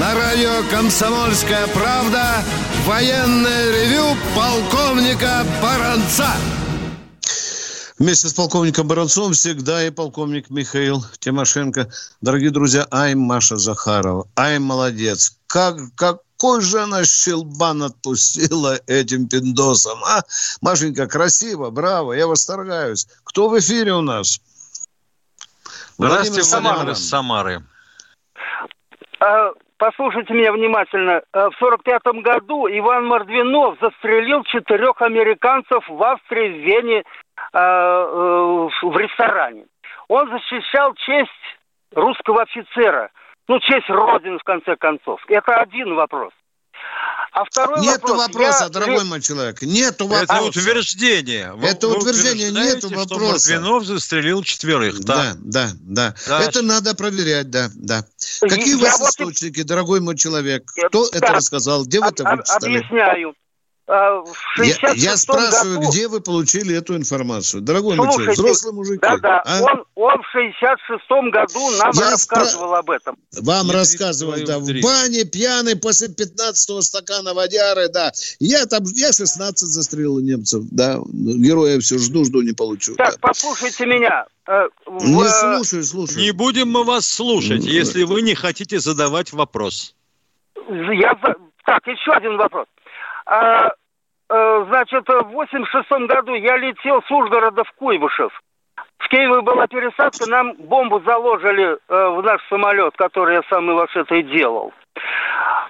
[0.00, 2.42] На радио «Комсомольская правда»
[2.84, 6.28] военное ревю полковника Баранца.
[7.98, 11.88] Вместе с полковником Баранцом всегда и полковник Михаил Тимошенко.
[12.20, 15.38] Дорогие друзья, ай, Маша Захарова, ай, молодец.
[15.46, 20.22] Как, какой же она щелбан отпустила этим пиндосом, а?
[20.60, 23.06] Машенька, красиво, браво, я восторгаюсь.
[23.22, 24.40] Кто в эфире у нас?
[25.96, 27.64] Здравствуйте, Владимир Владимир из Самары.
[29.78, 31.22] Послушайте меня внимательно.
[31.32, 37.02] А, В 45 году Иван Мордвинов застрелил четырех американцев в Австрии, в Вене,
[37.52, 39.66] а, э, в ресторане.
[40.08, 41.30] Он защищал честь
[41.94, 43.10] русского офицера.
[43.48, 45.20] Ну, честь Родины, в конце концов.
[45.28, 46.32] Это один вопрос.
[47.32, 48.18] А второй Нету вопрос.
[48.28, 49.60] вопроса, Я- дорогой мой человек.
[49.62, 50.34] Нету вопроса.
[50.34, 51.52] Это утверждение.
[51.54, 53.50] Вы- Это вы утверждение, нету что вопроса.
[53.50, 55.00] Мордвинов застрелил четверых.
[55.00, 56.14] Да, да, да.
[56.28, 56.40] Да.
[56.42, 58.04] Это надо проверять, да, да.
[58.40, 60.64] Какие у Я вас вот и- источники, дорогой мой человек?
[60.88, 61.84] Кто это так, рассказал?
[61.84, 62.78] Где вы это вычитали?
[62.78, 63.34] Объясняю.
[63.86, 64.22] А,
[64.56, 65.90] Я, 66 я спрашиваю, году...
[65.90, 67.60] где вы получили эту информацию?
[67.60, 68.98] Дорогой мой человек, Слушайте, взрослые мужики.
[69.02, 69.42] Да, да.
[69.44, 69.62] а?
[69.62, 73.18] Он, он в 66 году нам Я рассказывал об этом.
[73.42, 78.10] Вам рассказывал, да, в бане, пьяный, после 15 стакана водяры, да.
[78.40, 80.98] Я там, я 16 застрелил немцев, да.
[81.12, 82.94] Героя все жду, жду, не получу.
[82.94, 84.24] Так, послушайте меня.
[84.46, 86.20] Э, в- Не слушаю, слушаю.
[86.20, 89.94] Не будем мы вас слушать, если вы не хотите задавать вопрос.
[90.70, 91.14] Я
[91.66, 92.66] Так, еще один вопрос.
[93.26, 93.68] А,
[94.30, 98.32] э, значит, в 86 году я летел с Ужгорода в Куйбышев.
[98.98, 103.86] В Киеве была пересадка, нам бомбу заложили э, в наш самолет, который я сам и
[103.94, 104.72] это и делал.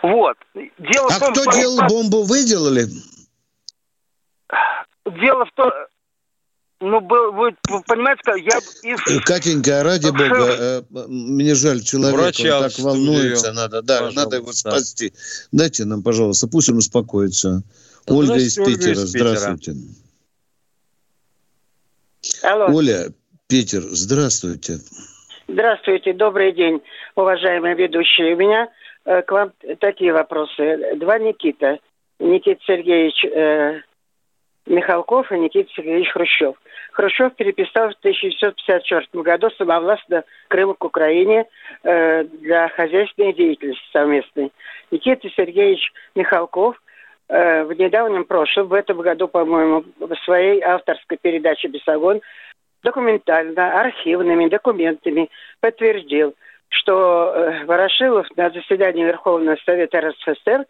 [0.02, 0.36] Вот.
[0.54, 1.52] Дело А в том, кто что...
[1.52, 2.84] делал бомбу, вы делали?
[5.06, 5.72] Дело в том...
[6.84, 7.52] Ну, был- вы
[7.86, 9.00] понимаете, я из...
[9.08, 14.20] Э, Катенька, ради бога, э, мне жаль человека, Врача он так волнуется, надо, да, Пожалуйста.
[14.20, 15.12] надо его спасти.
[15.50, 17.62] Дайте нам, пожалуйста, пусть он успокоится.
[18.06, 19.28] Ольга из Здравствуйте, Ольга Питера, из Питера.
[19.28, 19.72] здравствуйте.
[22.42, 22.66] Алло.
[22.76, 23.06] Оля,
[23.48, 24.78] Питер, здравствуйте.
[25.48, 26.82] Здравствуйте, добрый день,
[27.14, 28.34] уважаемые ведущие.
[28.34, 28.68] У меня
[29.06, 30.96] э, к вам такие вопросы.
[30.96, 31.78] Два Никита.
[32.18, 33.80] Никита Сергеевич э,
[34.66, 36.56] Михалков и Никита Сергеевич Хрущев.
[36.94, 41.46] Хрущев переписал в 1954 году самовластно Крым к Украине
[41.82, 44.52] э, для хозяйственной деятельности совместной.
[44.92, 46.80] Никита Сергеевич Михалков
[47.28, 52.20] э, в недавнем прошлом, в этом году, по-моему, в своей авторской передаче «Бесогон»
[52.84, 55.30] документально, архивными документами
[55.60, 56.34] подтвердил,
[56.68, 60.64] что э, Ворошилов на заседании Верховного Совета РСФСР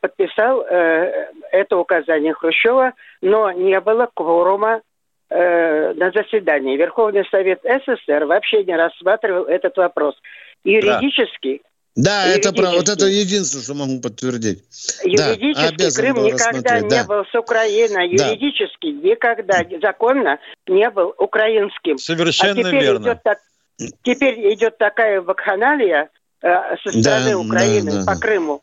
[0.00, 4.80] подписал это указание Хрущева, но не было кворума
[5.30, 6.76] э, на заседании.
[6.76, 10.14] Верховный Совет СССР вообще не рассматривал этот вопрос.
[10.64, 11.62] Юридически
[11.94, 12.78] Да, это правда.
[12.78, 13.26] Вот это Юридически.
[13.26, 14.64] единственное, что могу подтвердить.
[15.04, 17.04] Юридически да, Крым никогда не да.
[17.04, 18.16] был с Украиной.
[18.16, 18.28] Да.
[18.28, 21.98] Юридически никогда законно не был украинским.
[21.98, 23.04] Совершенно а теперь верно.
[23.04, 23.38] Идет так,
[24.02, 26.10] теперь идет такая вакханалия
[26.40, 28.12] со стороны Да, Украины да, да.
[28.14, 28.62] по Крыму.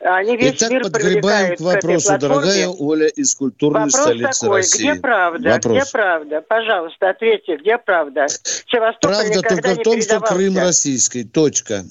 [0.00, 2.18] Они весь Итак, мир подгребаем к к вопросу, платформе.
[2.18, 4.90] дорогая Оля из культурной Вопрос столицы такой, России.
[4.90, 5.48] где правда?
[5.50, 5.76] Вопрос.
[5.82, 6.40] Где правда?
[6.46, 8.26] Пожалуйста, ответьте, где правда?
[8.28, 10.20] Севастополь Правда только в том, что.
[10.20, 11.24] Крым российский.
[11.24, 11.84] Точка.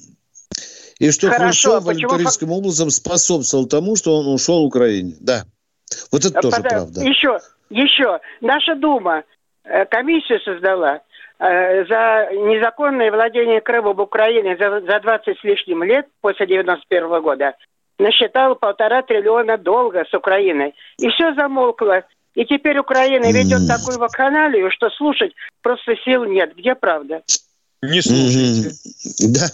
[0.99, 5.15] И что Хорошо, Хрущев почему образом способствовал тому, что он ушел Украине.
[5.19, 5.45] Да.
[6.11, 7.01] Вот это тоже Пода- правда.
[7.01, 7.39] Еще,
[7.71, 8.19] еще.
[8.41, 9.23] Наша Дума
[9.63, 10.99] э, комиссию создала э,
[11.39, 17.55] за незаконное владение Крымом Украиной за, за 20 с лишним лет после 91 года
[17.99, 20.73] насчитала полтора триллиона долга с Украиной.
[20.99, 22.03] И все замолкло.
[22.35, 26.55] И теперь Украина ведет такую вакханалию, что слушать просто сил нет.
[26.55, 27.21] Где правда?
[27.81, 28.71] Не слушайте.
[29.29, 29.47] Да.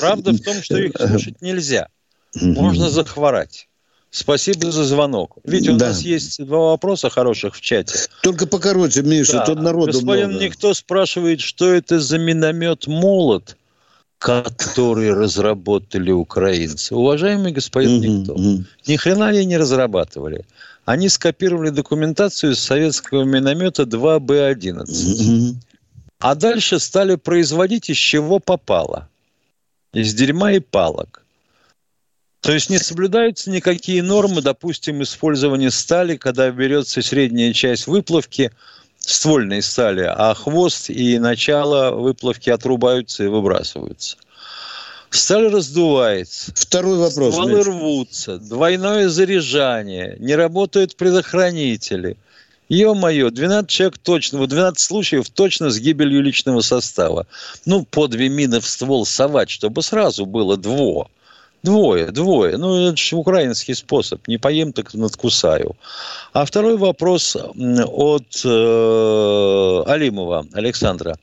[0.00, 1.88] Правда в том, что их слушать нельзя.
[2.34, 3.68] Можно захворать.
[4.10, 5.38] Спасибо за звонок.
[5.44, 5.88] Видите, у Да.
[5.88, 7.96] нас есть два вопроса хороших в чате.
[8.22, 9.44] Только покороче, Миша, Да.
[9.46, 10.44] тут народу Господин много.
[10.44, 13.56] Никто спрашивает, что это за миномет «Молот»,
[14.18, 16.94] который разработали украинцы.
[16.94, 18.36] Уважаемый господин Никто,
[18.86, 20.44] ни хрена они не разрабатывали.
[20.84, 25.54] Они скопировали документацию из советского миномета 2Б-11.
[26.18, 29.08] А дальше стали производить из чего попало.
[29.94, 31.22] Из дерьма и палок.
[32.40, 38.50] То есть не соблюдаются никакие нормы, допустим, использования стали, когда берется средняя часть выплавки
[38.98, 44.16] ствольной стали, а хвост и начало выплавки отрубаются и выбрасываются.
[45.10, 46.52] Сталь раздувается.
[46.54, 47.34] Второй вопрос.
[47.34, 47.66] Стволы Миш.
[47.66, 48.38] рвутся.
[48.38, 50.16] Двойное заряжание.
[50.20, 52.16] Не работают предохранители.
[52.68, 57.26] Ё-моё, 12 человек точно, вот 12 случаев точно с гибелью личного состава.
[57.64, 61.10] Ну, по две мины в ствол совать, чтобы сразу было дво.
[61.62, 62.56] Двое, двое.
[62.56, 64.26] Ну, это же украинский способ.
[64.26, 65.76] Не поем, так надкусаю.
[66.32, 71.18] А второй вопрос от э, Алимова Александра.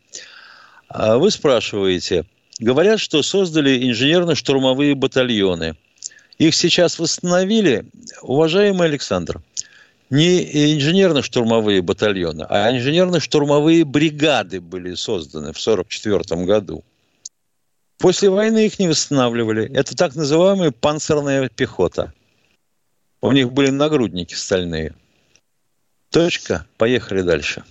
[0.89, 2.25] А Вы спрашиваете,
[2.59, 5.75] говорят, что создали инженерно-штурмовые батальоны.
[6.37, 7.85] Их сейчас восстановили.
[8.21, 9.41] Уважаемый Александр,
[10.11, 16.83] не инженерно-штурмовые батальоны, а инженерно-штурмовые бригады были созданы в 1944 году.
[17.99, 19.71] После войны их не восстанавливали.
[19.73, 22.13] Это так называемая панцирная пехота.
[23.21, 24.93] У них были нагрудники стальные.
[26.11, 26.65] Точка.
[26.77, 27.63] Поехали дальше.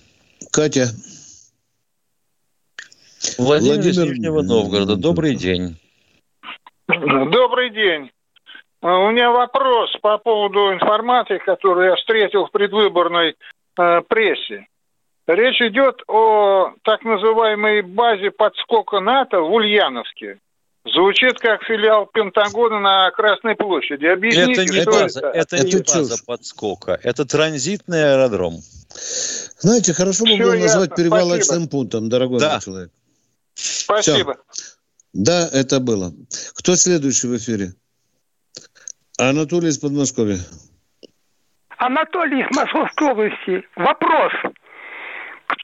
[0.51, 0.87] Катя.
[3.37, 4.95] Владимир, из Владимир Нижнего Новгорода.
[4.95, 5.77] Добрый день.
[6.87, 8.11] Добрый день.
[8.81, 13.35] А, У меня вопрос по поводу информации, которую я встретил в предвыборной
[13.77, 14.67] э, прессе.
[15.27, 20.39] Речь идет о так называемой базе подскока НАТО в Ульяновске.
[20.85, 24.05] Звучит как филиал Пентагона на Красной площади.
[24.05, 25.55] Объясните, это не что база, это?
[25.55, 26.97] это, не база подскока.
[27.03, 28.53] Это транзитный аэродром.
[29.59, 31.69] Знаете, хорошо бы было ясно, назвать перевалочным спасибо.
[31.71, 32.53] пунктом, дорогой Да.
[32.53, 32.91] мой человек.
[33.55, 34.37] Спасибо.
[35.11, 36.13] Да, это было.
[36.55, 37.73] Кто следующий в эфире?
[39.17, 40.37] Анатолий из Подмосковья.
[41.77, 43.67] Анатолий из Московской области.
[43.75, 44.31] Вопрос.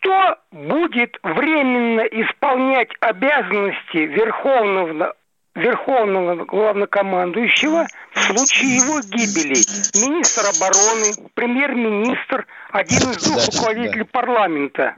[0.03, 5.15] Кто будет временно исполнять обязанности Верховного,
[5.55, 9.55] Верховного главнокомандующего в случае его гибели?
[10.05, 14.95] Министр обороны, премьер-министр, один из двух Да, руководителей парламента.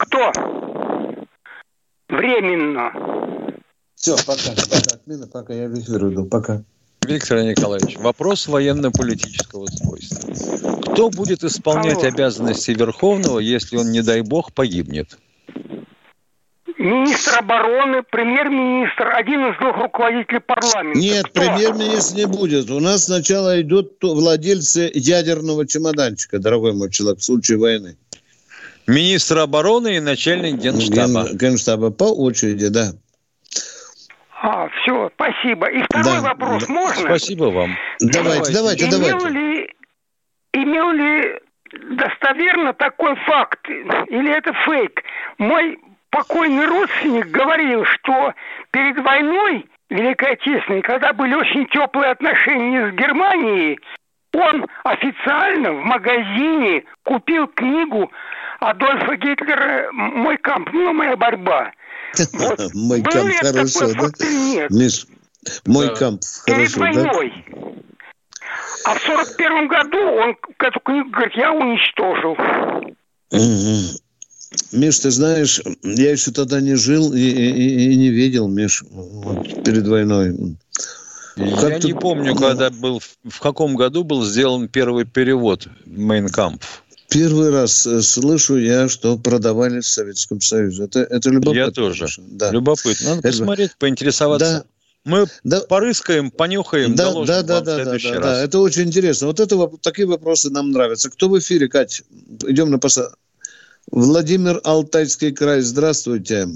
[0.00, 0.32] Кто?
[2.08, 2.92] Временно.
[3.94, 4.50] Все, пока.
[4.56, 4.96] Пока.
[4.96, 5.54] Отмена, пока.
[5.54, 6.24] Я в эфир иду.
[6.26, 6.62] Пока.
[7.06, 10.82] Виктор Николаевич, вопрос военно-политического свойства.
[10.92, 12.08] Кто будет исполнять Алло.
[12.08, 15.18] обязанности Верховного, если он, не дай бог, погибнет?
[16.78, 20.98] Министр обороны, премьер-министр, один из двух руководителей парламента.
[20.98, 22.70] Нет, премьер-министр не будет.
[22.70, 27.96] У нас сначала идут владельцы ядерного чемоданчика, дорогой мой человек, в случае войны.
[28.86, 31.28] Министр обороны и начальник генштаба.
[31.28, 32.92] Ген- Генштаба по очереди, да.
[34.48, 35.66] А, все, спасибо.
[35.66, 36.72] И второй Да, вопрос да.
[36.72, 37.06] можно?
[37.06, 37.76] Спасибо вам.
[37.98, 39.28] Давайте, давайте, имел давайте.
[39.30, 39.74] Ли,
[40.52, 41.40] имел ли
[41.96, 45.02] достоверно такой факт, или это фейк?
[45.38, 45.80] Мой
[46.10, 48.34] покойный родственник говорил, что
[48.70, 53.80] перед войной Великой Отечественной, когда были очень теплые отношения с Германией,
[54.32, 58.12] он официально в магазине купил книгу
[58.60, 61.72] Адольфа Гитлера «Мой камп», ну, «Моя борьба».
[62.74, 64.10] Мой камп хорошо, да?
[64.28, 64.70] нет?
[64.70, 65.06] Миш,
[65.66, 65.94] мой Да.
[65.94, 67.12] камп Перед хорошо, да?
[67.12, 67.32] войной.
[68.84, 72.36] А в сорок первом году он эту книгу говорит, я уничтожил.
[74.72, 79.64] Миш, ты знаешь, я еще тогда не жил и, и- и не видел, Миш, вот
[79.64, 80.56] перед войной.
[81.36, 86.62] Я Как не ты- помню, когда был, в каком году был сделан первый перевод Мейнкамп.
[87.16, 90.84] Первый раз э, слышу я, что продавали в Советском Союзе.
[90.84, 91.58] Это, это любопытно.
[91.58, 92.08] Я тоже.
[92.18, 92.50] Да.
[92.50, 93.08] Любопытно.
[93.08, 94.66] Надо Это- посмотреть, поинтересоваться.
[95.04, 95.26] Мы
[95.68, 98.24] порыскаем, понюхаем, Да, доложим да, да, да, да, следующий да, раз.
[98.24, 98.42] да.
[98.42, 99.28] Это очень интересно.
[99.28, 101.08] Вот это такие вопросы нам нравятся.
[101.08, 102.02] Кто в эфире, Кать?
[102.46, 103.14] Идем на поса...
[103.90, 105.62] Владимир Алтайский край.
[105.62, 106.48] Здравствуйте.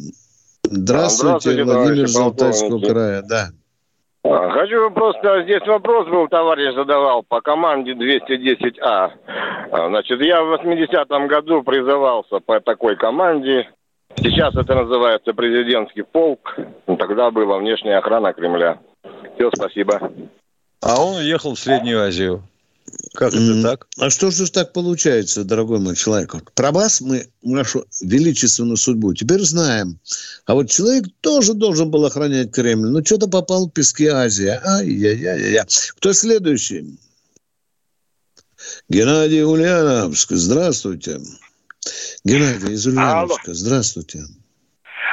[0.65, 3.23] Здравствуйте, Здравствуйте, Владимир из Алтайского края.
[3.23, 3.53] Да.
[4.23, 9.11] А, Хочу просто, здесь вопрос был, товарищ задавал, по команде 210А.
[9.73, 13.71] А, Значит, я в 80-м году призывался по такой команде.
[14.17, 16.57] Сейчас это называется президентский полк.
[16.87, 18.79] Ну, Тогда была внешняя охрана Кремля.
[19.37, 20.13] Все, спасибо.
[20.83, 22.43] А он уехал в Среднюю Азию.
[23.15, 23.87] Как это так?
[23.99, 26.35] А что же так получается, дорогой мой человек?
[26.55, 29.99] Про вас мы нашу величественную судьбу теперь знаем.
[30.47, 32.89] А вот человек тоже должен был охранять Кремль.
[32.89, 34.59] Ну, что-то попал в пески Азии.
[34.65, 35.65] Ай-яй-яй-яй.
[35.97, 36.99] Кто следующий?
[38.89, 40.33] Геннадий Ульяновск.
[40.33, 41.21] Здравствуйте.
[42.25, 43.55] Геннадий из Ульяновска.
[43.55, 44.25] Здравствуйте.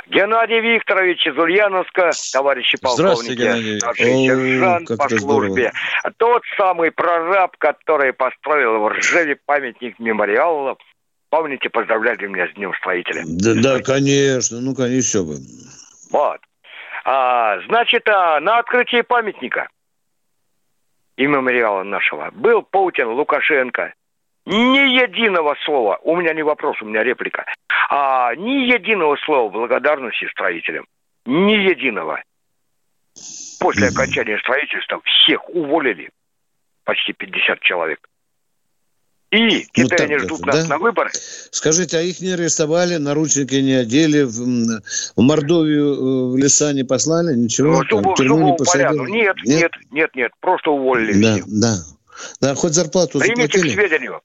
[0.10, 3.80] Геннадий Викторович из Ульяновска, товарищи полковники, Геннадий.
[3.86, 5.72] О, сержант по службе.
[6.18, 10.78] Тот самый прораб, который построил в Ржеве памятник мемориала.
[11.30, 13.24] Помните, поздравляли меня с Днем Строителя.
[13.26, 14.62] Да, да, конечно.
[14.62, 15.36] Ну, конечно, бы.
[16.12, 16.40] Вот.
[17.04, 19.68] А, значит, а, на открытии памятника
[21.18, 23.94] и мемориала нашего был Путин, Лукашенко.
[24.48, 27.46] Ни единого слова, у меня не вопрос, у меня реплика,
[27.90, 30.86] а, ни единого слова благодарности строителям.
[31.26, 32.24] Ни единого.
[33.60, 36.10] После окончания строительства всех уволили.
[36.86, 38.00] Почти 50 человек.
[39.32, 40.76] И они даже, ждут нас да?
[40.76, 41.10] на выборы.
[41.52, 44.82] Скажите, а их не арестовали, наручники не одели, в,
[45.18, 47.84] в Мордовию э, в леса не послали, ничего?
[47.84, 48.88] там, Зубов, в тюрьму не посадили?
[48.88, 49.08] порядку.
[49.08, 51.22] Нет, нет, нет, нет, просто уволили.
[51.22, 51.46] Да, всех.
[51.48, 51.76] да.
[52.40, 53.74] Да, хоть зарплату Примите к заплатили.
[53.74, 54.22] сведению.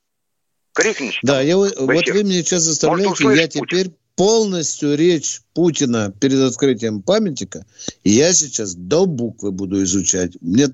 [0.73, 1.19] Крикните.
[1.23, 7.03] Да, я, вот вы меня сейчас заставляете, Может, я теперь полностью речь Путина перед открытием
[7.03, 7.65] памятника,
[8.05, 10.33] я сейчас до буквы буду изучать.
[10.41, 10.69] Мне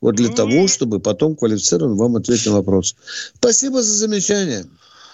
[0.00, 2.96] вот для того, чтобы потом квалифицированно вам ответить на вопрос.
[3.36, 4.66] Спасибо за замечание.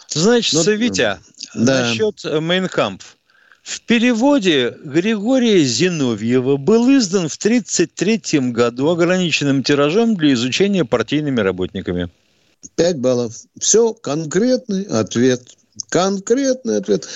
[0.09, 1.19] Значит, Ну, Витя,
[1.55, 1.89] да.
[1.89, 3.17] насчет э, Мейнкампф.
[3.63, 12.11] В переводе Григория Зиновьева был издан в 1933 году ограниченным тиражом для изучения партийными работниками.
[12.77, 13.35] Пять баллов.
[13.59, 15.43] Все, конкретный ответ.
[15.89, 17.09] Конкретный ответ.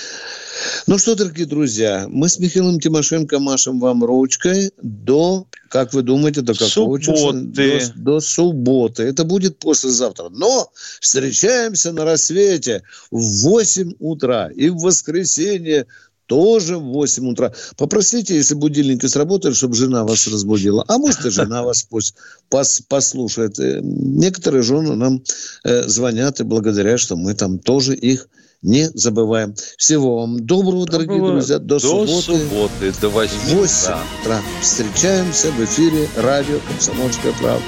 [0.87, 6.41] Ну что, дорогие друзья, мы с Михаилом Тимошенко машем вам ручкой до, как вы думаете,
[6.41, 6.99] до какого?
[6.99, 7.91] Субботы.
[7.93, 9.03] До, до субботы.
[9.03, 10.29] Это будет послезавтра.
[10.29, 14.49] Но встречаемся на рассвете в 8 утра.
[14.55, 15.87] И в воскресенье
[16.27, 17.53] тоже в 8 утра.
[17.77, 20.83] Попросите, если будильники сработали, чтобы жена вас разбудила.
[20.87, 22.15] А может, и жена вас пусть
[22.49, 23.59] пос- послушает.
[23.59, 25.21] Э, Некоторые жены нам
[25.63, 28.27] э, звонят и благодарят, что мы там тоже их
[28.61, 29.53] не забываем.
[29.77, 31.33] Всего вам доброго, дорогие Доброго.
[31.37, 31.59] друзья.
[31.59, 32.21] До, До субботы.
[32.39, 34.41] субботы, до 8 В 8 утра.
[34.61, 37.63] Встречаемся в эфире радио «Комсомольская правда».